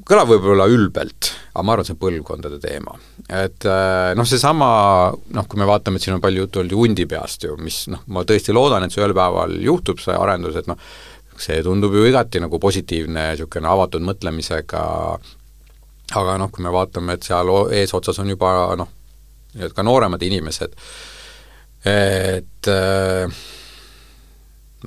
[0.09, 2.97] kõlab võib-olla ülbelt, aga ma arvan, et see on põlvkondade teema.
[3.29, 4.69] et äh, noh, seesama
[5.37, 7.85] noh, kui me vaatame, et siin on palju juttu olnud ju hundi peast ju, mis
[7.93, 10.81] noh, ma tõesti loodan, et see ühel päeval juhtub, see arendus, et noh,
[11.43, 14.83] see tundub ju igati nagu positiivne niisugune avatud mõtlemisega
[16.19, 18.91] aga noh, kui me vaatame, et seal eesotsas on juba noh,
[19.75, 20.77] ka nooremad inimesed,
[21.89, 23.43] et äh,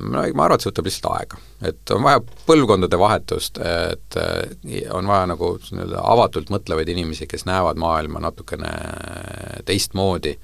[0.01, 1.39] ma arvan, et see võtab lihtsalt aega.
[1.69, 7.45] et on vaja põlvkondade vahetust, et äh, on vaja nagu nii-öelda avatult mõtlevaid inimesi, kes
[7.49, 8.71] näevad maailma natukene
[9.65, 10.35] teistmoodi.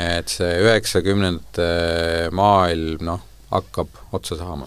[0.00, 3.20] et see üheksakümnendate maailm noh,
[3.52, 4.66] hakkab otsa saama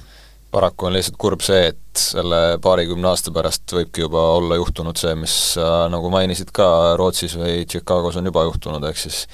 [0.52, 5.14] paraku on lihtsalt kurb see, et selle paarikümne aasta pärast võibki juba olla juhtunud see,
[5.20, 9.26] mis sa nagu mainisid ka, Rootsis või Chicagos on juba juhtunud, ehk siis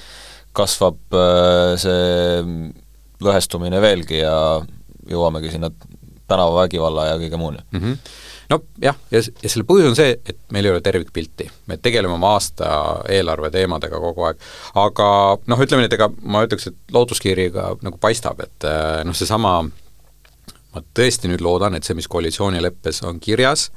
[0.54, 2.74] kasvab äh, see
[3.22, 4.36] lõhestumine veelgi ja
[5.10, 5.70] jõuamegi sinna
[6.28, 7.80] tänavavägivalla ja kõige muuni mm.
[7.80, 7.98] -hmm
[8.50, 11.46] nojah, ja, ja selle põhjus on see, et meil ei ole tervikpilti.
[11.66, 12.66] me tegeleme oma aasta
[13.08, 14.42] eelarve teemadega kogu aeg,
[14.74, 15.06] aga
[15.46, 19.62] noh, ütleme nii, et ega ma ütleks, et lootuskiiriga nagu paistab, et äh, noh, seesama
[20.74, 23.68] ma tõesti nüüd loodan, et see, mis koalitsioonileppes on kirjas,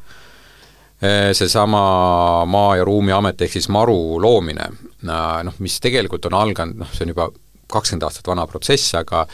[1.01, 4.69] eh, seesama Maa- ja Ruumiamet ehk siis MaRu loomine,
[5.03, 7.29] noh, mis tegelikult on alganud, noh, see on juba
[7.71, 9.25] kakskümmend aastat vana protsess, aga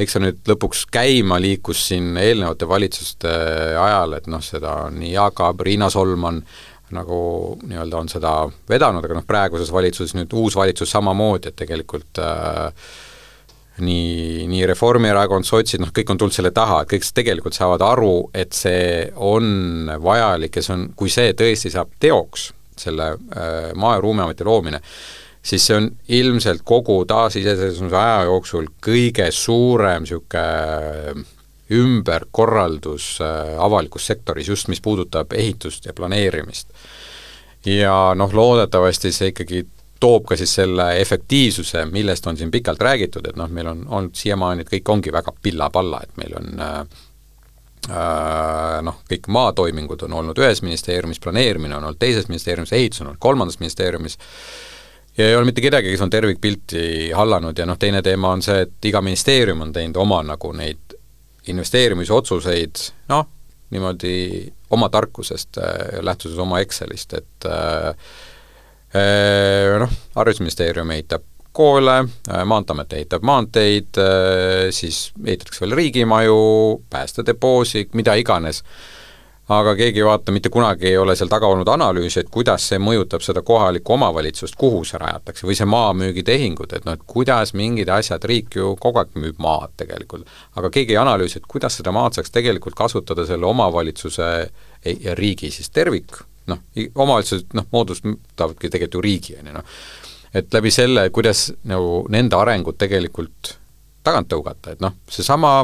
[0.00, 3.32] eks see nüüd lõpuks käima liikus siin eelnevate valitsuste
[3.78, 6.42] ajal, et noh, seda nii Jaak Aab, Riina Solman
[6.92, 7.20] nagu
[7.62, 8.34] nii-öelda on seda
[8.68, 12.90] vedanud, aga noh, praeguses valitsuses nüüd uus valitsus samamoodi, et tegelikult äh,
[13.80, 18.14] nii, nii Reformierakond, sotsid, noh kõik on tulnud selle taha, et kõik tegelikult saavad aru,
[18.36, 22.50] et see on vajalik ja see on, kui see tõesti saab teoks,
[22.82, 24.82] selle äh, Maa- ja Ruumiameti loomine,
[25.42, 31.24] siis see on ilmselt kogu taasiseseisvumise aja jooksul kõige suurem niisugune äh,
[31.72, 36.68] ümberkorraldus äh, avalikus sektoris, just mis puudutab ehitust ja planeerimist.
[37.66, 39.66] ja noh, loodetavasti see ikkagi
[40.02, 44.18] toob ka siis selle efektiivsuse, millest on siin pikalt räägitud, et noh, meil on olnud
[44.18, 46.80] siiamaani, et kõik ongi väga pilla-palla, et meil on äh,
[47.90, 53.12] äh, noh, kõik maatoimingud on olnud ühes ministeeriumis, planeerimine on olnud teises ministeeriumis, ehitus on
[53.12, 54.18] olnud kolmandas ministeeriumis,
[55.18, 58.64] ja ei ole mitte kedagi, kes on tervikpilti hallanud ja noh, teine teema on see,
[58.66, 60.98] et iga ministeerium on teinud oma nagu neid
[61.52, 63.24] investeerimisotsuseid noh,
[63.72, 64.16] niimoodi
[64.72, 67.96] oma tarkusest äh,, lähtudes oma Excelist, et äh,
[68.92, 71.22] Äh, noh, Haridusministeerium ehitab
[71.56, 71.94] koole,
[72.28, 76.34] äh, Maanteeamet ehitab maanteid, äh, siis ehitatakse veel riigimaju,
[76.92, 78.60] päästedepoosid, mida iganes,
[79.48, 82.78] aga keegi ei vaata, mitte kunagi ei ole seal taga olnud analüüsi, et kuidas see
[82.78, 87.90] mõjutab seda kohalikku omavalitsust, kuhu see rajatakse, või see maamüügitehingud, et noh, et kuidas mingid
[87.92, 91.94] asjad, riik ju kogu aeg müüb maad tegelikult, aga keegi ei analüüsi, et kuidas seda
[91.94, 94.28] maad saaks tegelikult kasutada selle omavalitsuse
[94.84, 96.62] ja riigi siis tervik noh,
[96.94, 99.76] omavalitsused noh, moodustavadki tegelikult ju riigi, on ju noh.
[100.34, 103.56] et läbi selle, kuidas nagu nende arengut tegelikult
[104.02, 105.60] tagant tõugata, et noh, seesama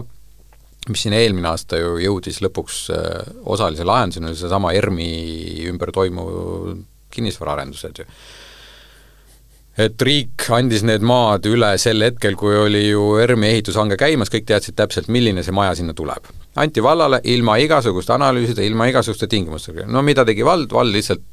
[0.92, 5.09] mis siin eelmine aasta ju jõudis lõpuks äh, osalise lahenduseni, seesama ERMi
[5.70, 6.77] ümber toimuv
[7.14, 8.07] kinnisvaraarendused ju.
[9.79, 14.48] et riik andis need maad üle sel hetkel, kui oli ju ERMi ehitushange käimas, kõik
[14.48, 16.33] teadsid täpselt, milline see maja sinna tuleb.
[16.57, 21.24] anti vallale ilma igasuguste analüüside, ilma igasuguste tingimustega, no mida tegi vald, vald lihtsalt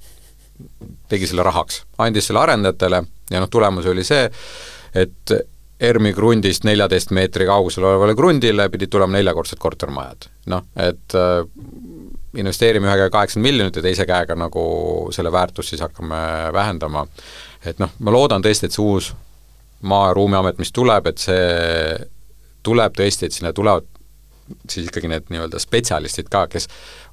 [1.09, 4.29] tegi selle rahaks, andis selle arendajatele ja noh, tulemus oli see,
[4.95, 5.35] et
[5.85, 10.29] ERMi krundist neljateist meetri kaugusel olevale krundile pidid tulema neljakordsed kortermajad.
[10.51, 11.41] noh, et äh,
[12.35, 14.65] investeerime ühe käega kaheksakümmend miljonit ja teise käega nagu
[15.15, 16.17] selle väärtust siis hakkame
[16.53, 17.07] vähendama.
[17.65, 19.13] et noh, ma loodan tõesti, et see uus
[19.85, 21.97] Maa- ja Ruumiamet, mis tuleb, et see
[22.63, 23.85] tuleb tõesti, et sinna tulevad
[24.69, 26.67] siis ikkagi need nii-öelda spetsialistid ka, kes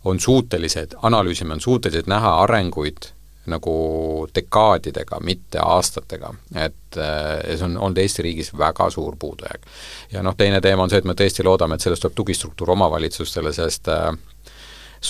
[0.08, 3.10] on suutelised analüüsima, on suutelised näha arenguid
[3.50, 6.34] nagu dekaadidega, mitte aastatega.
[6.54, 9.66] et ja see on olnud Eesti riigis väga suur puudujääk.
[10.12, 13.52] ja noh, teine teema on see, et me tõesti loodame, et sellest tuleb tugistruktuur omavalitsustele,
[13.52, 14.12] sest äh,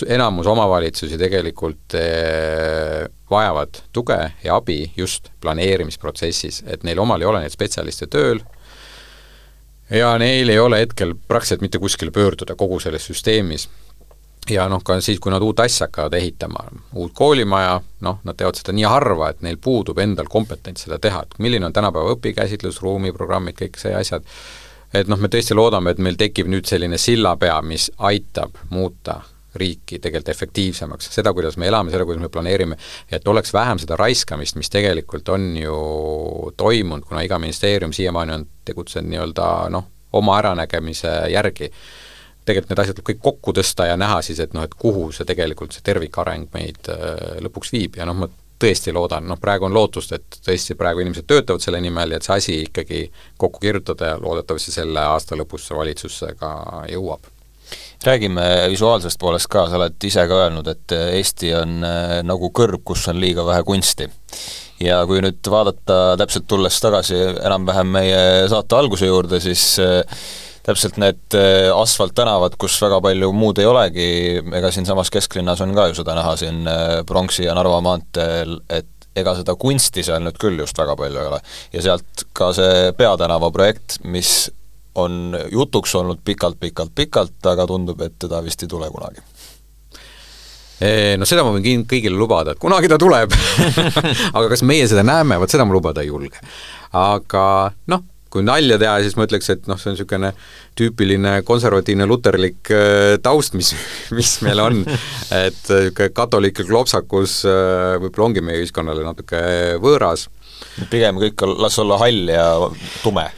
[0.07, 7.45] enamus omavalitsusi tegelikult äh, vajavad tuge ja abi just planeerimisprotsessis, et neil omal ei ole
[7.45, 8.41] neid spetsialiste tööl,
[9.91, 13.69] ja neil ei ole hetkel praktiliselt mitte kuskile pöörduda kogu selles süsteemis
[14.51, 16.65] ja noh, ka siis, kui nad uut asja hakkavad ehitama,
[16.99, 21.23] uut koolimaja, noh, nad teevad seda nii harva, et neil puudub endal kompetents seda teha,
[21.23, 24.27] et milline on tänapäeva õpikäsitlus, ruumiprogrammid, kõik see asjad,
[24.95, 29.21] et noh, me tõesti loodame, et meil tekib nüüd selline sillapea, mis aitab muuta
[29.55, 32.79] riiki tegelikult efektiivsemaks, seda, kuidas me elame, seda, kuidas me planeerime,
[33.13, 35.81] et oleks vähem seda raiskamist, mis tegelikult on ju
[36.57, 41.69] toimunud, kuna iga ministeerium siiamaani on tegutsenud nii-öelda noh, oma äranägemise järgi
[42.45, 45.27] tegelikult need asjad tuleb kõik kokku tõsta ja näha siis, et noh, et kuhu see
[45.29, 48.31] tegelikult, see tervikareng meid äh, lõpuks viib ja noh, ma
[48.63, 52.27] tõesti loodan, noh praegu on lootust, et tõesti praegu inimesed töötavad selle nimel ja et
[52.27, 53.05] see asi ikkagi
[53.41, 56.53] kokku kirjutada ja loodetavasti selle aasta lõpus see valitsusse ka
[56.93, 57.31] jõuab
[58.05, 62.83] räägime visuaalsest poolest ka, sa oled ise ka öelnud, et Eesti on äh, nagu kõrb,
[62.85, 64.09] kus on liiga vähe kunsti.
[64.83, 67.15] ja kui nüüd vaadata, täpselt tulles tagasi
[67.47, 70.03] enam-vähem meie saate alguse juurde, siis äh,
[70.67, 74.09] täpselt need äh, asfalttänavad, kus väga palju muud ei olegi,
[74.55, 78.91] ega siinsamas kesklinnas on ka ju seda näha siin äh, Pronksi ja Narva maanteel, et
[79.19, 81.41] ega seda kunsti seal nüüd küll just väga palju ei ole.
[81.75, 84.51] ja sealt ka see Peatänava projekt, mis
[84.95, 89.25] on jutuks olnud pikalt-pikalt-pikalt, aga tundub, et teda vist ei tule kunagi
[90.83, 93.31] No seda ma võin kõigile lubada, et kunagi ta tuleb
[94.37, 96.41] aga kas meie seda näeme, vot seda ma lubada ei julge.
[96.99, 97.45] aga
[97.93, 100.33] noh, kui nalja teha, siis ma ütleks, et noh, see on niisugune
[100.79, 103.75] tüüpiline konservatiivne luterlik äh, taust, mis,
[104.19, 104.83] mis meil on,
[105.45, 109.43] et niisugune katoliiklik klopsakus äh, võib-olla ongi meie ühiskonnale natuke
[109.83, 110.29] võõras.
[110.91, 112.47] pigem kõik las olla hall ja
[113.03, 113.29] tume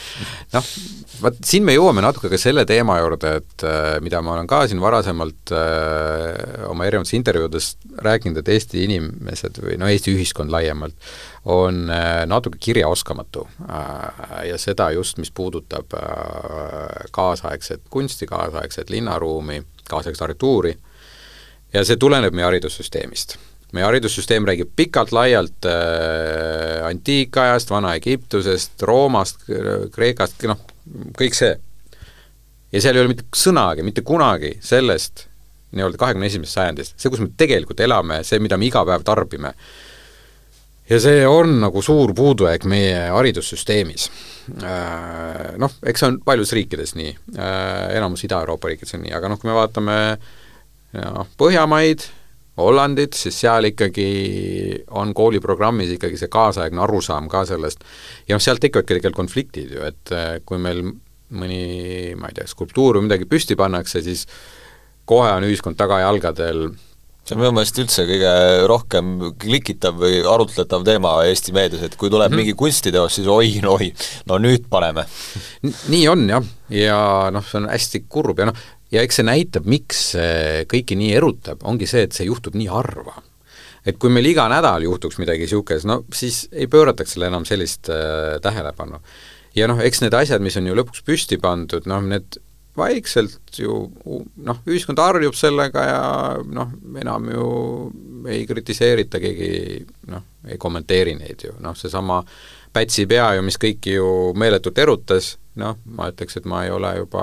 [0.54, 0.74] noh,
[1.24, 4.64] vaat siin me jõuame natuke ka selle teema juurde, et äh, mida ma olen ka
[4.68, 7.70] siin varasemalt äh, oma erinevates intervjuudes
[8.04, 10.96] rääkinud, et Eesti inimesed või no Eesti ühiskond laiemalt
[11.50, 19.62] on äh, natuke kirjaoskamatu äh, ja seda just, mis puudutab äh, kaasaegset kunsti, kaasaegset linnaruumi,
[19.88, 20.76] kaasaegset arhitektuuri,
[21.74, 23.38] ja see tuleneb meie haridussüsteemist.
[23.74, 29.48] Meie haridussüsteem räägib pikalt-laialt äh, antiikajast, Vana-Egiptusest, Roomast,
[29.94, 30.60] Kreekast, noh,
[31.18, 31.54] kõik see.
[32.72, 35.28] ja seal ei ole mitte sõnagi, mitte kunagi sellest
[35.74, 39.54] nii-öelda kahekümne esimesest sajandist, see, kus me tegelikult elame, see, mida me iga päev tarbime,
[40.90, 44.08] ja see on nagu suur puudujääk meie haridussüsteemis.
[44.62, 49.32] Äh, noh, eks see on paljudes riikides nii, äh, enamus Ida-Euroopa riikides on nii, aga
[49.32, 49.98] noh, kui me vaatame
[50.94, 52.06] noh, Põhjamaid,
[52.60, 54.08] Hollandit, siis seal ikkagi
[54.94, 57.82] on kooliprogrammis ikkagi see kaasaegne arusaam ka sellest
[58.28, 60.84] ja noh, sealt tekivadki tegelikult konfliktid ju, et äh, kui meil
[61.34, 64.26] mõni, ma ei tea, skulptuur või midagi püsti pannakse, siis
[65.08, 66.68] kohe on ühiskond tagajalgadel
[67.24, 68.32] see on minu meelest üldse kõige
[68.68, 72.42] rohkem klikitav või arutletav teema Eesti meedias, et kui tuleb mm -hmm.
[72.42, 73.92] mingi kunstiteos, siis oi, no oi,
[74.28, 75.06] no nüüd paneme.
[75.88, 76.98] nii on jah, ja
[77.32, 78.60] noh, see on hästi kurb ja noh,
[78.94, 80.02] ja eks see näitab, miks
[80.70, 83.20] kõiki nii erutab, ongi see, et see juhtub nii harva.
[83.84, 87.90] et kui meil iga nädal juhtuks midagi niisugust, no siis ei pöörataks sellele enam sellist
[87.92, 89.00] äh, tähelepanu.
[89.54, 92.38] ja noh, eks need asjad, mis on ju lõpuks püsti pandud, noh, need
[92.76, 93.76] vaikselt ju
[94.42, 96.00] noh, ühiskond harjub sellega ja
[96.42, 97.46] noh, enam ju
[98.30, 102.22] ei kritiseerita, keegi noh, ei kommenteeri neid ju, noh seesama
[102.74, 106.90] Pätsi pea ju, mis kõiki ju meeletult erutas, noh, ma ütleks, et ma ei ole
[106.96, 107.22] juba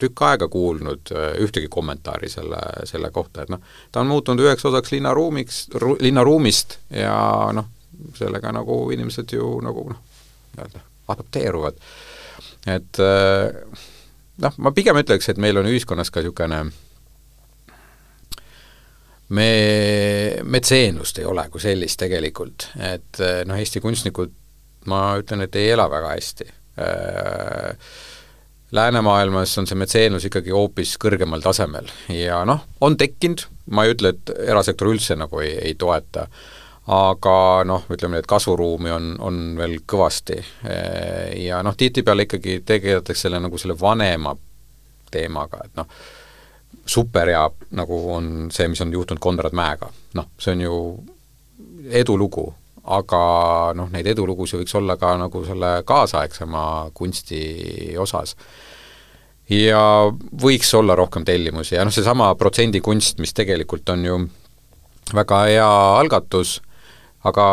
[0.00, 4.64] tükk aega kuulnud äh, ühtegi kommentaari selle, selle kohta, et noh, ta on muutunud üheks
[4.68, 7.14] osaks linnaruumiks ru,, linnaruumist ja
[7.56, 7.70] noh,
[8.18, 10.02] sellega nagu inimesed ju nagu noh,
[10.56, 10.84] nii-öelda
[11.14, 11.80] adapteeruvad.
[12.66, 13.80] et äh,
[14.44, 16.64] noh, ma pigem ütleks, et meil on ühiskonnas ka niisugune
[19.30, 19.48] me,
[20.42, 24.36] metseenlust ei ole kui sellist tegelikult, et noh, Eesti kunstnikud
[24.88, 26.46] ma ütlen, et ei ela väga hästi.
[26.80, 27.76] Äh,
[28.72, 34.14] läänemaailmas on see metseenlus ikkagi hoopis kõrgemal tasemel ja noh, on tekkinud, ma ei ütle,
[34.14, 36.26] et erasektor üldse nagu ei, ei toeta,
[36.90, 37.34] aga
[37.66, 40.38] noh, ütleme nii, et kasvuruumi on, on veel kõvasti.
[41.38, 44.34] Ja noh, tihtipeale ikkagi tegeletakse selle nagu selle vanema
[45.10, 45.90] teemaga, et noh,
[46.86, 47.44] superhea
[47.78, 50.76] nagu on see, mis on juhtunud Konrad Mäega, noh, see on ju
[52.00, 52.48] edulugu,
[52.90, 53.22] aga
[53.78, 57.42] noh, neid edulugusid võiks olla ka nagu selle kaasaegsema kunsti
[57.98, 58.36] osas.
[59.50, 59.82] ja
[60.42, 64.18] võiks olla rohkem tellimusi ja noh, seesama protsendikunst, mis tegelikult on ju
[65.14, 66.60] väga hea algatus,
[67.26, 67.46] aga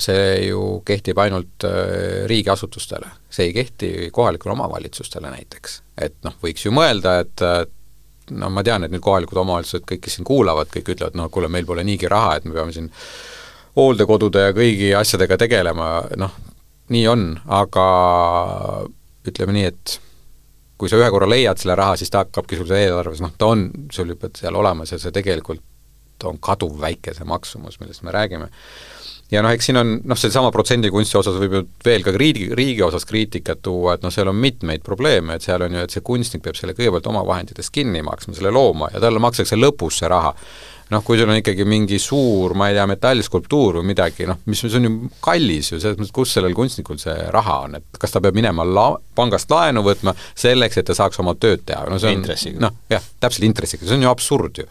[0.00, 5.82] see ju kehtib ainult äh, riigiasutustele, see ei kehti kohalikule omavalitsustele näiteks.
[6.00, 7.44] et noh, võiks ju mõelda, et
[8.30, 11.50] no ma tean, et nüüd kohalikud omavalitsused, kõik, kes siin kuulavad, kõik ütlevad, no kuule,
[11.52, 12.88] meil pole niigi raha, et me peame siin
[13.78, 16.36] hooldekodude ja kõigi asjadega tegelema, noh,
[16.90, 17.86] nii on, aga
[19.28, 19.98] ütleme nii, et
[20.80, 23.68] kui sa ühe korra leiad selle raha, siis ta hakkabki sul eelarves, noh, ta on
[23.92, 25.66] sul juba seal olemas ja see tegelikult
[26.28, 28.48] on kaduvväike, see maksumus, millest me räägime.
[29.30, 32.82] ja noh, eks siin on noh, sellesama protsendikunsti osas võib ju veel ka riigi, riigi
[32.82, 36.04] osas kriitikat tuua, et noh, seal on mitmeid probleeme, et seal on ju, et see
[36.04, 40.10] kunstnik peab selle kõigepealt oma vahenditest kinni maksma, selle looma, ja talle makstakse lõpus see
[40.10, 40.34] raha
[40.90, 44.62] noh, kui sul on ikkagi mingi suur, ma ei tea, metallskulptuur või midagi, noh, mis,
[44.66, 48.14] mis on ju kallis ju, selles mõttes, kus sellel kunstnikul see raha on, et kas
[48.14, 52.00] ta peab minema la-, pangast laenu võtma selleks, et ta saaks oma tööd teha, no
[52.02, 52.26] see on
[52.62, 54.68] noh, jah, täpselt intressiga, see on ju absurd ju.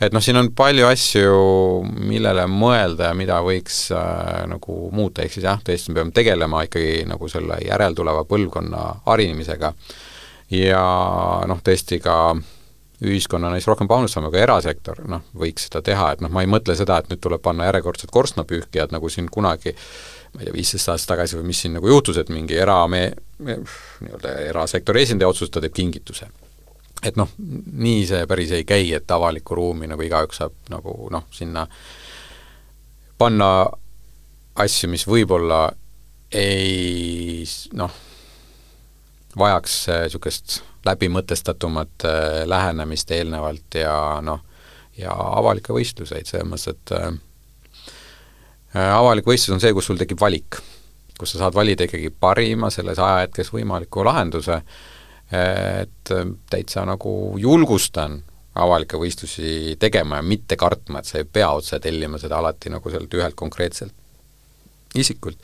[0.00, 1.32] Et noh, siin on palju asju,
[2.08, 6.62] millele mõelda ja mida võiks äh, nagu muuta, ehk siis jah, tõesti, me peame tegelema
[6.64, 9.74] ikkagi nagu selle järeltuleva põlvkonna harimisega.
[10.56, 10.80] Ja
[11.46, 12.40] noh, tõesti ka äh,
[13.00, 16.76] ühiskonnana siis rohkem panustama, aga erasektor noh, võiks seda teha, et noh, ma ei mõtle
[16.76, 19.74] seda, et nüüd tuleb panna järjekordsed korstnapühkijad, nagu siin kunagi
[20.34, 23.08] ma ei tea, viisteist aastat tagasi või mis siin nagu juhtus, et mingi era-, me,
[23.42, 23.56] me
[24.04, 26.28] nii-öelda erasektori esindaja otsustas, ta teeb kingituse.
[27.02, 31.24] et noh, nii see päris ei käi, et avalikku ruumi nagu igaüks saab nagu noh,
[31.32, 31.64] sinna
[33.18, 33.50] panna
[34.60, 35.70] asju, mis võib-olla
[36.36, 37.96] ei noh,
[39.38, 44.40] vajaks niisugust läbimõtestatumat äh, lähenemist eelnevalt ja noh,
[44.98, 47.10] ja avalikke võistluseid, selles mõttes, et äh,
[48.76, 50.60] äh, avalik võistlus on see, kus sul tekib valik.
[51.20, 54.54] kus sa saad valida ikkagi parima selles ajahetkes võimaliku lahenduse,
[55.30, 56.12] et
[56.50, 58.14] täitsa nagu julgustan
[58.56, 62.90] avalikke võistlusi tegema ja mitte kartma, et sa ei pea otse tellima seda alati nagu
[62.90, 63.92] sealt ühelt konkreetselt
[64.94, 65.38] isikult.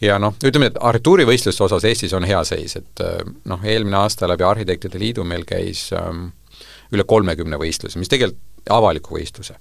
[0.00, 4.28] ja noh, ütleme, et arhitektuurivõistluste osas Eestis on hea seis, et äh, noh, eelmine aasta
[4.28, 6.30] läbi Arhitektide Liidu meil käis ähm,
[6.92, 9.54] üle kolmekümne võistluse, mis tegelikult avaliku võistluse,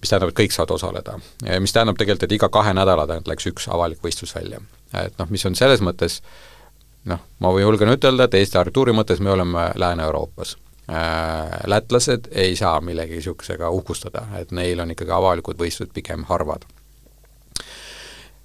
[0.00, 1.16] mis tähendab, et kõik saavad osaleda.
[1.60, 4.60] mis tähendab tegelikult, et iga kahe nädala tagant läks üks avalik võistlus välja.
[4.94, 6.20] et noh, mis on selles mõttes
[7.10, 12.80] noh, ma julgen ütelda, et Eesti arhitektuuri mõttes me oleme Lääne-Euroopas äh, lätlased ei saa
[12.80, 16.64] millegi niisugusega uhkustada, et neil on ikkagi avalikud võistlused pigem harvad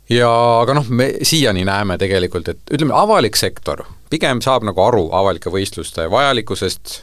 [0.10, 0.30] ja
[0.62, 5.52] aga noh, me siiani näeme tegelikult, et ütleme, avalik sektor pigem saab nagu aru avalike
[5.54, 6.95] võistluste vajalikkusest,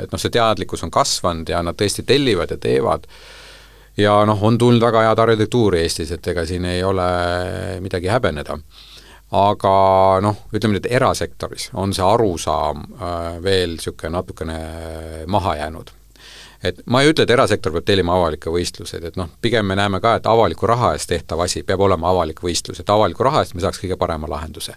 [0.00, 3.06] et noh, see teadlikkus on kasvanud ja nad tõesti tellivad ja teevad,
[4.00, 7.08] ja noh, on tulnud väga head arhitektuuri Eestis, et ega siin ei ole
[7.84, 8.58] midagi häbeneda.
[9.34, 9.74] aga
[10.22, 14.58] noh, ütleme nüüd erasektoris on see arusaam äh, veel niisugune natukene
[15.26, 15.90] maha jäänud
[16.64, 20.00] et ma ei ütle, et erasektor peab tellima avalikke võistluseid, et noh, pigem me näeme
[20.04, 23.56] ka, et avaliku raha eest tehtav asi peab olema avalik võistlus, et avaliku raha eest
[23.56, 24.74] me saaks kõige parema lahenduse.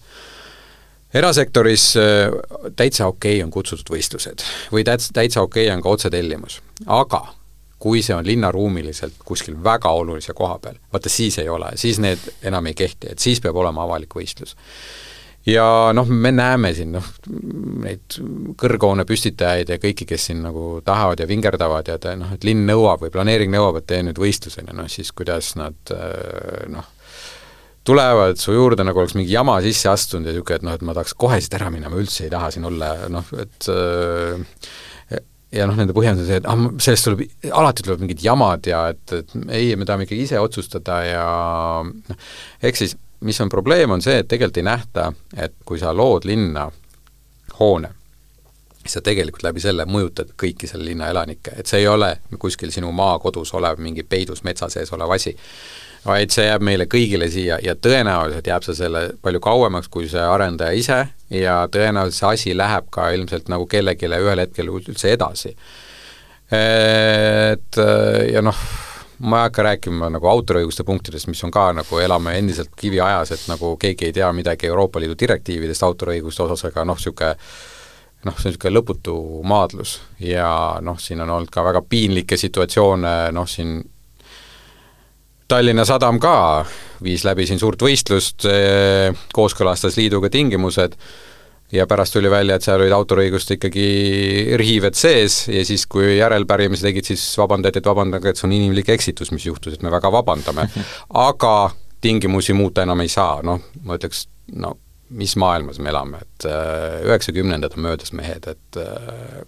[1.14, 2.36] erasektoris äh,
[2.76, 7.26] täitsa okei okay on kutsutud võistlused või täitsa, täitsa okei okay on ka otsetellimus, aga
[7.80, 12.20] kui see on linnaruumiliselt kuskil väga olulise koha peal, vaata siis ei ole, siis need
[12.44, 14.58] enam ei kehti, et siis peab olema avalik võistlus
[15.48, 17.08] ja noh, me näeme siin noh,
[17.84, 18.20] neid
[18.60, 22.68] kõrghoone püstitajaid ja kõiki, kes siin nagu tahavad ja vingerdavad ja et noh, et linn
[22.68, 26.68] nõuab või planeering nõuab, et tee nüüd võistlus, on ju, noh siis kuidas nad äh,
[26.74, 26.90] noh,
[27.88, 30.98] tulevad su juurde, nagu oleks mingi jama sisse astunud ja niisugune, et noh, et ma
[30.98, 34.70] tahaks kohe siit ära minna, ma üldse ei taha siin olla, noh, et äh,
[35.56, 37.24] ja noh, nende põhjendus on see, et ah, sellest tuleb,
[37.56, 41.28] alati tulevad mingid jamad ja et, et ei, me tahame ikkagi ise otsustada ja
[41.88, 42.32] noh,
[42.68, 46.26] ehk siis mis on probleem, on see, et tegelikult ei nähta, et kui sa lood
[46.26, 46.68] linna
[47.60, 47.90] hoone
[48.88, 52.92] sa tegelikult läbi selle mõjutad kõiki selle linna elanikke, et see ei ole kuskil sinu
[52.96, 55.34] maakodus olev mingi peidus metsa sees olev asi,
[56.06, 60.24] vaid see jääb meile kõigile siia ja tõenäoliselt jääb see selle palju kauemaks kui see
[60.24, 61.00] arendaja ise
[61.34, 65.56] ja tõenäoliselt see asi läheb ka ilmselt nagu kellelegi ühel hetkel üldse edasi.
[66.54, 67.80] Et
[68.32, 68.62] ja noh,
[69.20, 73.48] ma ei hakka rääkima nagu autoriõiguste punktidest, mis on ka nagu, elame endiselt kiviajas, et
[73.50, 77.34] nagu keegi ei tea midagi Euroopa Liidu direktiividest autoriõiguste osas, aga noh, niisugune
[78.26, 80.00] noh, see on niisugune lõputu maadlus.
[80.20, 80.50] Ja
[80.82, 83.80] noh, siin on olnud ka väga piinlikke situatsioone, noh siin
[85.48, 86.66] Tallinna Sadam ka
[87.04, 90.98] viis läbi siin suurt võistlust, eh, kooskõlastas liiduga tingimused
[91.72, 93.88] ja pärast tuli välja, et seal olid autoriõiguste ikkagi
[94.60, 98.90] riived sees ja siis, kui järelpärimisi tegid, siis vabandati, et vabandage, et see on inimlik
[98.96, 100.68] eksitus, mis juhtus, et me väga vabandame.
[101.28, 101.54] aga
[102.02, 104.78] tingimusi muuta enam ei saa, noh, ma ütleks, no
[105.18, 109.44] mis maailmas me elame, et äh, üheksakümnendad on möödas, mehed, et äh,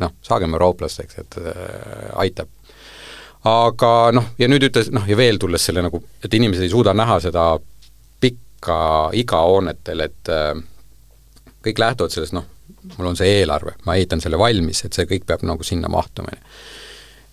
[0.00, 2.48] noh, saagem eurooplasteks, et äh, aitab.
[3.48, 6.94] aga noh, ja nüüd ütles, noh ja veel tulles selle nagu, et inimesed ei suuda
[6.94, 7.46] näha seda
[8.22, 8.76] pikka
[9.18, 10.30] iga hoonetel, et
[11.64, 12.46] kõik lähtuvad sellest, noh,
[12.96, 16.34] mul on see eelarve, ma ehitan selle valmis, et see kõik peab nagu sinna mahtuma,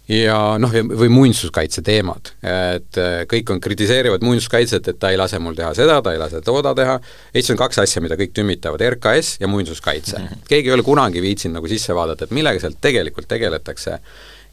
[0.10, 5.40] ja noh, või muinsuskaitse teemad, et äh, kõik on, kritiseerivad muinsuskaitset, et ta ei lase
[5.42, 6.98] mul teha seda, ta ei lase tooda teha,
[7.34, 10.26] Eestis on kaks asja, mida kõik tümitavad, RKS ja muinsuskaitse mm.
[10.26, 10.46] -hmm.
[10.50, 14.00] keegi ei ole kunagi viitsinud nagu sisse vaadata, et millega seal tegelikult tegeletakse.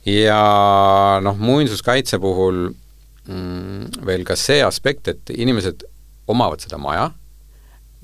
[0.07, 2.69] ja noh, muinsuskaitse puhul
[3.29, 5.85] mm, veel ka see aspekt, et inimesed
[6.29, 7.11] omavad seda maja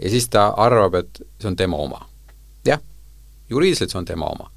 [0.02, 2.06] ja siis ta arvab, et see on tema oma.
[2.66, 2.80] jah,
[3.50, 4.50] juriidiliselt see on tema oma.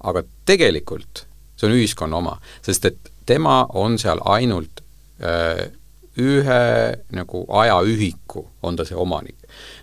[0.00, 1.26] aga tegelikult
[1.56, 4.80] see on ühiskonna oma, sest et tema on seal ainult
[5.20, 5.68] öö, äh,
[6.18, 6.62] ühe
[7.14, 9.36] nagu ajaühiku, on ta see omanik.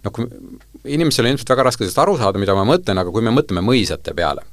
[0.04, 0.28] noh, kui
[0.86, 3.64] inimestel on ilmselt väga raske sellest aru saada, mida ma mõtlen, aga kui me mõtleme
[3.66, 4.44] mõisate peale,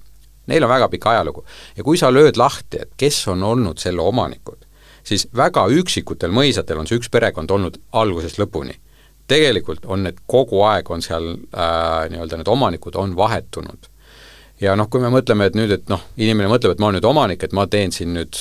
[0.50, 1.44] neil on väga pikk ajalugu
[1.76, 4.66] ja kui sa lööd lahti, et kes on olnud selle omanikud,
[5.06, 8.76] siis väga üksikutel mõisatel on see üks perekond olnud algusest lõpuni.
[9.30, 13.90] Tegelikult on need kogu aeg, on seal äh, nii-öelda need omanikud on vahetunud
[14.60, 17.08] ja noh, kui me mõtleme, et nüüd, et noh, inimene mõtleb, et ma olen nüüd
[17.08, 18.38] omanik, et ma teen siin nüüd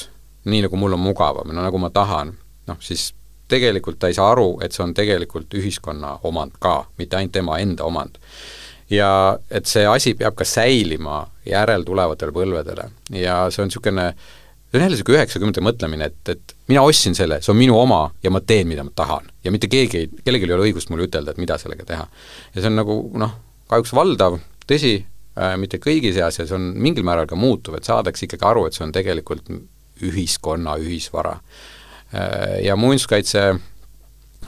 [0.50, 2.34] nii, nagu mul on mugavam, no nagu ma tahan,
[2.70, 3.12] noh siis
[3.52, 7.60] tegelikult ta ei saa aru, et see on tegelikult ühiskonna omand ka, mitte ainult tema
[7.62, 8.20] enda omand.
[8.90, 14.10] ja et see asi peab ka säilima järeltulevatele põlvedele ja see on niisugune,
[14.74, 18.08] see on jälle niisugune üheksakümnendate mõtlemine, et, et mina ostsin selle, see on minu oma
[18.26, 19.30] ja ma teen, mida ma tahan.
[19.46, 22.08] ja mitte keegi kellelgi ei ole õigust mulle ütelda, et mida sellega teha.
[22.56, 23.38] ja see on nagu noh,
[23.70, 24.98] kahjuks valdav, tõsi,
[25.34, 28.68] Äh, mitte kõigi seas ja see on mingil määral ka muutuv, et saadakse ikkagi aru,
[28.68, 29.48] et see on tegelikult
[30.06, 31.40] ühiskonna ühisvara.
[32.14, 33.48] Äh, ja muinsuskaitse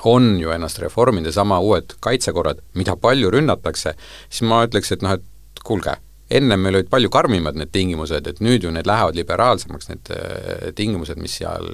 [0.06, 3.96] on ju ennast reforminud ja sama uued kaitsekorrad, mida palju rünnatakse,
[4.30, 5.98] siis ma ütleks, et noh, et kuulge,
[6.32, 10.70] ennem meil olid palju karmimad need tingimused, et nüüd ju need lähevad liberaalsemaks, need äh,
[10.78, 11.68] tingimused, mis seal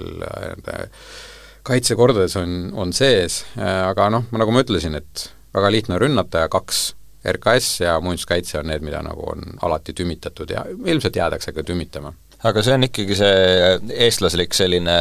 [1.67, 6.91] kaitsekordades on, on sees, aga noh, nagu ma ütlesin, et väga lihtne rünnata ja kaks
[7.27, 12.13] RKS ja muinsuskaitse on need, mida nagu on alati tümitatud ja ilmselt jäädakse ka tümitama
[12.47, 13.73] aga see on ikkagi see
[14.07, 14.97] eestlaslik selline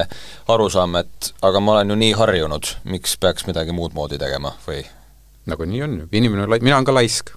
[0.53, 4.83] arusaam, et aga ma olen ju nii harjunud, miks peaks midagi muud moodi tegema või?
[5.51, 7.33] Nagu nii on ju, inimene on lai-, mina olen ka laisk.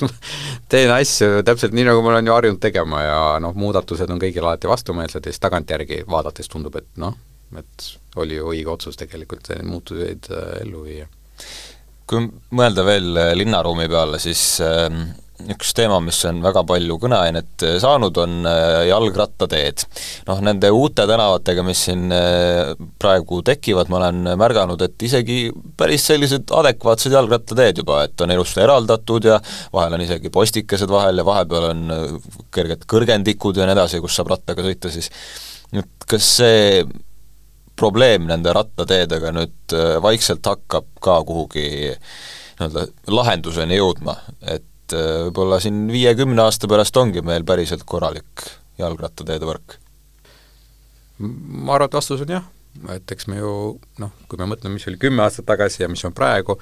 [0.72, 4.44] Teen asju täpselt nii, nagu ma olen ju harjunud tegema ja noh, muudatused on kõigil
[4.44, 7.16] alati vastumeelsed ja siis tagantjärgi vaadates tundub, et noh,
[7.58, 7.90] et
[8.20, 11.08] oli ju õige otsus tegelikult muutuseid äh, ellu viia.
[12.10, 15.06] Kui mõelda veel äh, linnaruumi peale, siis ähm,
[15.54, 19.84] üks teema, mis on väga palju kõneainet äh, saanud, on äh, jalgrattateed.
[20.28, 22.12] noh, nende uute tänavatega, mis siin
[23.00, 25.38] praegu tekivad, ma olen märganud, et isegi
[25.78, 29.40] päris sellised adekvaatsed jalgrattateed juba, et on ilusti eraldatud ja
[29.74, 31.96] vahel on isegi postikesed vahel ja vahepeal on
[32.54, 35.10] kerged kõrgendikud ja nii edasi, kus saab rattaga sõita siis.
[35.74, 36.84] nüüd kas see
[37.78, 41.66] probleem nende rattateedega nüüd äh, vaikselt hakkab ka kuhugi
[42.54, 44.14] nii-öelda lahenduseni jõudma,
[44.46, 48.46] et äh, võib-olla siin viiekümne aasta pärast ongi meil päriselt korralik
[48.80, 49.78] jalgrattateede võrk?
[51.18, 52.46] ma arvan, et vastus on jah,
[52.96, 53.52] et eks me ju
[54.02, 56.56] noh, kui me mõtleme, mis oli kümme aastat tagasi ja mis on praegu,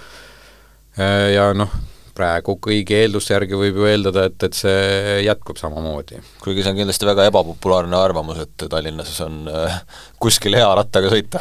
[1.01, 1.73] äh, ja noh,
[2.13, 6.21] praegu kõigi eelduste järgi võib ju eeldada, et, et see jätkub samamoodi.
[6.45, 9.81] kuigi see on kindlasti väga ebapopulaarne arvamus, et Tallinnas on äh,
[10.21, 11.41] kuskil hea rattaga sõita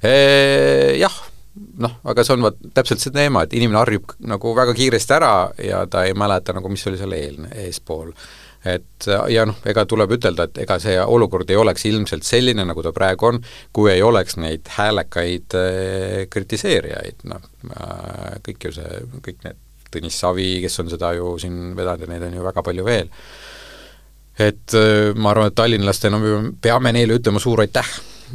[1.04, 1.20] jah,
[1.54, 5.32] noh, aga see on vaat täpselt see teema, et inimene harjub nagu väga kiiresti ära
[5.64, 8.14] ja ta ei mäleta nagu, mis oli seal eel, eespool
[8.64, 12.84] et ja noh, ega tuleb ütelda, et ega see olukord ei oleks ilmselt selline, nagu
[12.84, 13.40] ta praegu on,
[13.72, 20.20] kui ei oleks neid häälekaid äh, kritiseerijaid, noh äh,, kõik ju see, kõik need Tõnis
[20.22, 23.08] Savi, kes on seda ju siin vedanud ja neid on ju väga palju veel.
[24.38, 27.88] et äh, ma arvan, et tallinlastena me peame neile ütlema suur aitäh.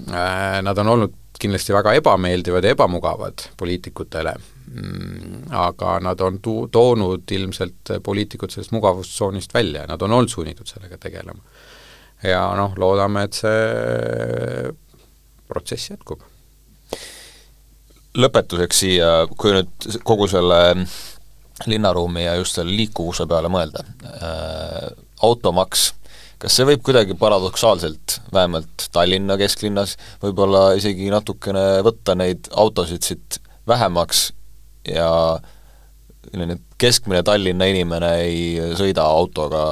[0.09, 4.33] Äh, nad on olnud kindlasti väga ebameeldivad ja ebamugavad poliitikutele,
[4.71, 10.31] mm, aga nad on tu-, toonud ilmselt poliitikud sellest mugavustsoonist välja ja nad on olnud
[10.31, 11.41] sunnitud sellega tegelema.
[12.23, 14.71] ja noh, loodame, et see
[15.47, 16.23] protsess jätkub
[18.15, 20.59] lõpetuseks siia, kui nüüd kogu selle
[21.67, 24.89] linnaruumi ja just selle liikuvuse peale mõelda äh,,
[25.23, 25.89] automaks,
[26.39, 33.39] kas see võib kuidagi paradoksaalselt, vähemalt Tallinna kesklinnas, võib-olla isegi natukene võtta neid autosid siit
[33.67, 34.29] vähemaks
[34.89, 35.09] ja
[36.29, 39.67] selline keskmine Tallinna inimene ei sõida autoga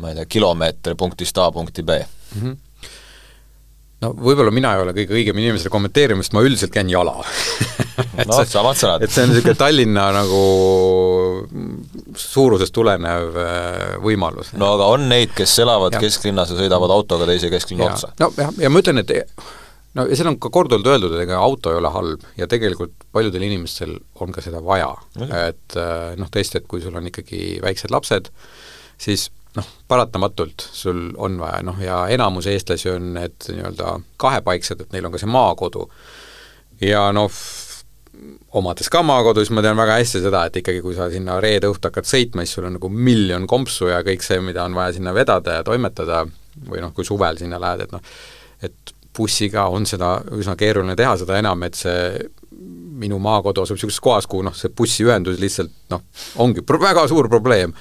[0.00, 2.42] ma ei tea, kilomeeter punktist A punkti B mm?
[2.42, 2.60] -hmm
[4.02, 7.14] no võib-olla mina ei ole kõige õigem inimene seda kommenteerima, sest ma üldiselt käin jala
[8.28, 9.04] no samad sõnad.
[9.04, 10.42] et see on niisugune Tallinna nagu
[12.18, 14.52] suurusest tulenev äh, võimalus.
[14.58, 16.02] no aga on neid, kes elavad ja.
[16.02, 17.96] kesklinnas ja sõidavad autoga teise kesklinna ja.
[17.96, 18.14] otsa?
[18.22, 19.12] no ja, ja ma ütlen, et
[19.98, 22.94] no ja seal on ka korduvalt öeldud, et ega auto ei ole halb ja tegelikult
[23.14, 24.90] paljudel inimestel on ka seda vaja.
[25.20, 28.32] et äh, noh, tõesti, et kui sul on ikkagi väiksed lapsed,
[29.00, 34.94] siis noh, paratamatult sul on vaja, noh ja enamus eestlasi on need nii-öelda kahepaiksed, et
[34.94, 35.88] neil on ka see maakodu.
[36.80, 37.32] ja noh,
[38.52, 41.70] omades ka maakodu, siis ma tean väga hästi seda, et ikkagi kui sa sinna reede
[41.72, 44.96] õhtu hakkad sõitma, siis sul on nagu miljon kompsu ja kõik see, mida on vaja
[44.98, 46.24] sinna vedada ja toimetada,
[46.68, 48.12] või noh, kui suvel sinna lähed, et noh,
[48.62, 52.28] et bussiga on seda üsna keeruline teha, seda enam, et see
[53.02, 56.04] minu maakodu asub niisuguses kohas, kuhu noh, see bussiühendus lihtsalt noh,
[56.42, 57.74] ongi väga suur probleem.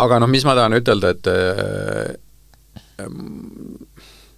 [0.00, 2.14] Aga noh, mis ma tahan ütelda, et äh,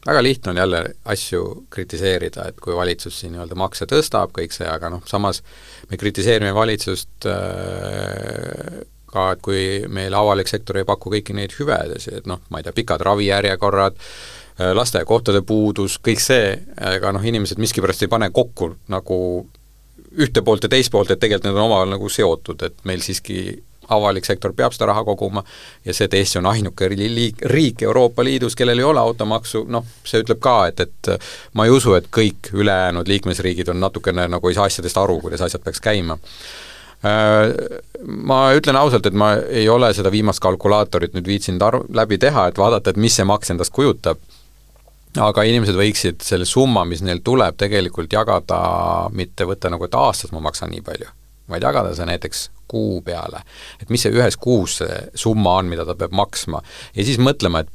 [0.06, 4.68] väga lihtne on jälle asju kritiseerida, et kui valitsus siin nii-öelda makse tõstab, kõik see,
[4.68, 5.42] aga noh, samas
[5.90, 8.80] me kritiseerime valitsust äh,
[9.12, 12.66] ka, et kui meil avalik sektor ei paku kõiki neid hüvedesid, et noh, ma ei
[12.66, 16.54] tea, pikad ravijärjekorrad, äh, lasteaiakohtade puudus, kõik see,
[16.94, 19.18] ega noh, inimesed miskipärast ei pane kokku nagu
[20.12, 23.62] ühte poolt ja teist poolt, et tegelikult need on omavahel nagu seotud, et meil siiski
[23.94, 25.44] avalik sektor peab seda raha koguma
[25.84, 29.86] ja see, et Eesti on ainuke liik, riik Euroopa Liidus, kellel ei ole automaksu, noh,
[30.04, 31.14] see ütleb ka, et, et
[31.54, 35.42] ma ei usu, et kõik ülejäänud liikmesriigid on natukene nagu ei saa asjadest aru, kuidas
[35.44, 36.18] asjad peaks käima.
[37.02, 42.18] Äh, ma ütlen ausalt, et ma ei ole seda viimast kalkulaatorit nüüd viitsinud arv-, läbi
[42.22, 44.20] teha, et vaadata, et mis see maks endast kujutab,
[45.20, 48.62] aga inimesed võiksid selle summa, mis neil tuleb, tegelikult jagada,
[49.12, 51.10] mitte võtta nagu, et aastas ma maksan nii palju,
[51.50, 53.44] vaid jagada see näiteks kuu peale.
[53.82, 56.62] et mis see ühes kuus see summa on, mida ta peab maksma.
[56.96, 57.70] ja siis mõtlema, et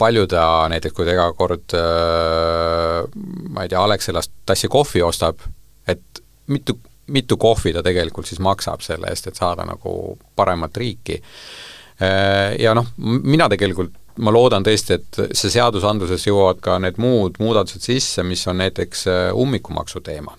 [0.00, 3.02] palju ta näiteks, kui ta iga kord äh,
[3.54, 5.42] ma ei tea, Alexelast tassi kohvi ostab,
[5.88, 6.78] et mitu,
[7.12, 11.20] mitu kohvi ta tegelikult siis maksab selle eest, et saada nagu paremat riiki.
[12.00, 17.38] Äh, ja noh, mina tegelikult ma loodan tõesti, et see seadusandluses jõuavad ka need muud
[17.40, 20.36] muudatused sisse, mis on näiteks äh, ummikumaksu teema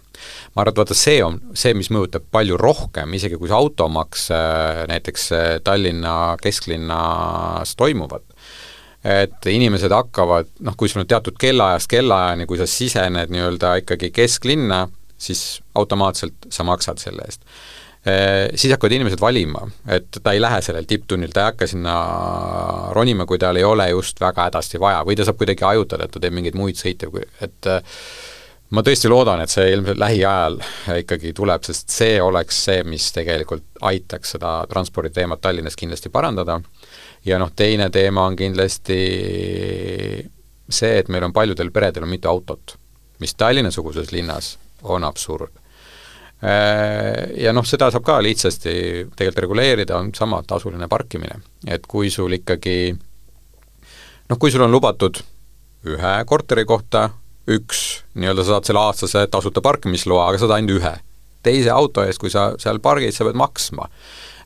[0.55, 4.29] ma arvan, et vaata, see on see, mis mõjutab palju rohkem, isegi kui see automaks
[4.35, 8.25] äh, näiteks äh, Tallinna kesklinnas toimuvad,
[9.07, 14.11] et inimesed hakkavad, noh, kui sul on teatud kellaajast kellaajani, kui sa sisened nii-öelda ikkagi
[14.13, 14.85] kesklinna,
[15.21, 17.45] siis automaatselt sa maksad selle eest.
[18.01, 21.95] Äh, siis hakkavad inimesed valima, et ta ei lähe sellel tipptunnil, ta ei hakka sinna
[22.97, 26.15] ronima, kui tal ei ole just väga hädasti vaja või ta saab kuidagi hajutada, et
[26.15, 27.11] ta teeb mingeid muid sõite,
[27.45, 27.69] et
[28.71, 30.57] ma tõesti loodan, et see ilmselt lähiajal
[31.01, 36.59] ikkagi tuleb, sest see oleks see, mis tegelikult aitaks seda transporditeemat Tallinnas kindlasti parandada,
[37.27, 38.99] ja noh, teine teema on kindlasti
[40.71, 42.77] see, et meil on paljudel peredel on mitu autot,
[43.19, 45.57] mis Tallinna-suguses linnas on absurd.
[46.41, 48.71] Ja noh, seda saab ka lihtsasti
[49.13, 51.41] tegelikult reguleerida, on sama tasuline parkimine.
[51.67, 52.95] et kui sul ikkagi
[54.29, 55.19] noh, kui sul on lubatud
[55.85, 57.09] ühe korteri kohta
[57.49, 60.97] üks, nii-öelda sa saad selle aastase tasuta parkimisloa, aga saad ainult ühe.
[61.41, 63.87] teise auto eest, kui sa seal pargid, sa pead maksma.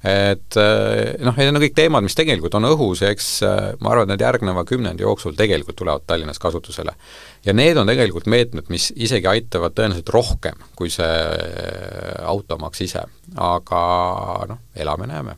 [0.06, 3.92] et eh, noh, need on kõik teemad, mis tegelikult on õhus ja eks eh, ma
[3.92, 6.96] arvan, et need järgneva kümnendi jooksul tegelikult tulevad Tallinnas kasutusele.
[7.46, 13.08] ja need on tegelikult meetmed, mis isegi aitavad tõenäoliselt rohkem kui see eh, automaks ise,
[13.36, 13.82] aga
[14.52, 15.36] noh, elame-näeme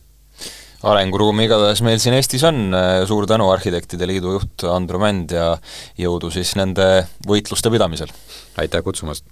[0.83, 2.75] arenguruumi igatahes meil siin Eestis on,
[3.09, 5.55] suur tänu Arhitektide Liidu juht Andro Mänd ja
[5.97, 8.13] jõudu siis nende võitluste pidamisel!
[8.57, 9.25] aitäh kutsumast!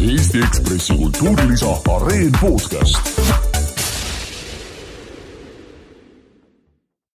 [0.00, 3.49] Eesti Ekspressi kultuurilisa Areen podcast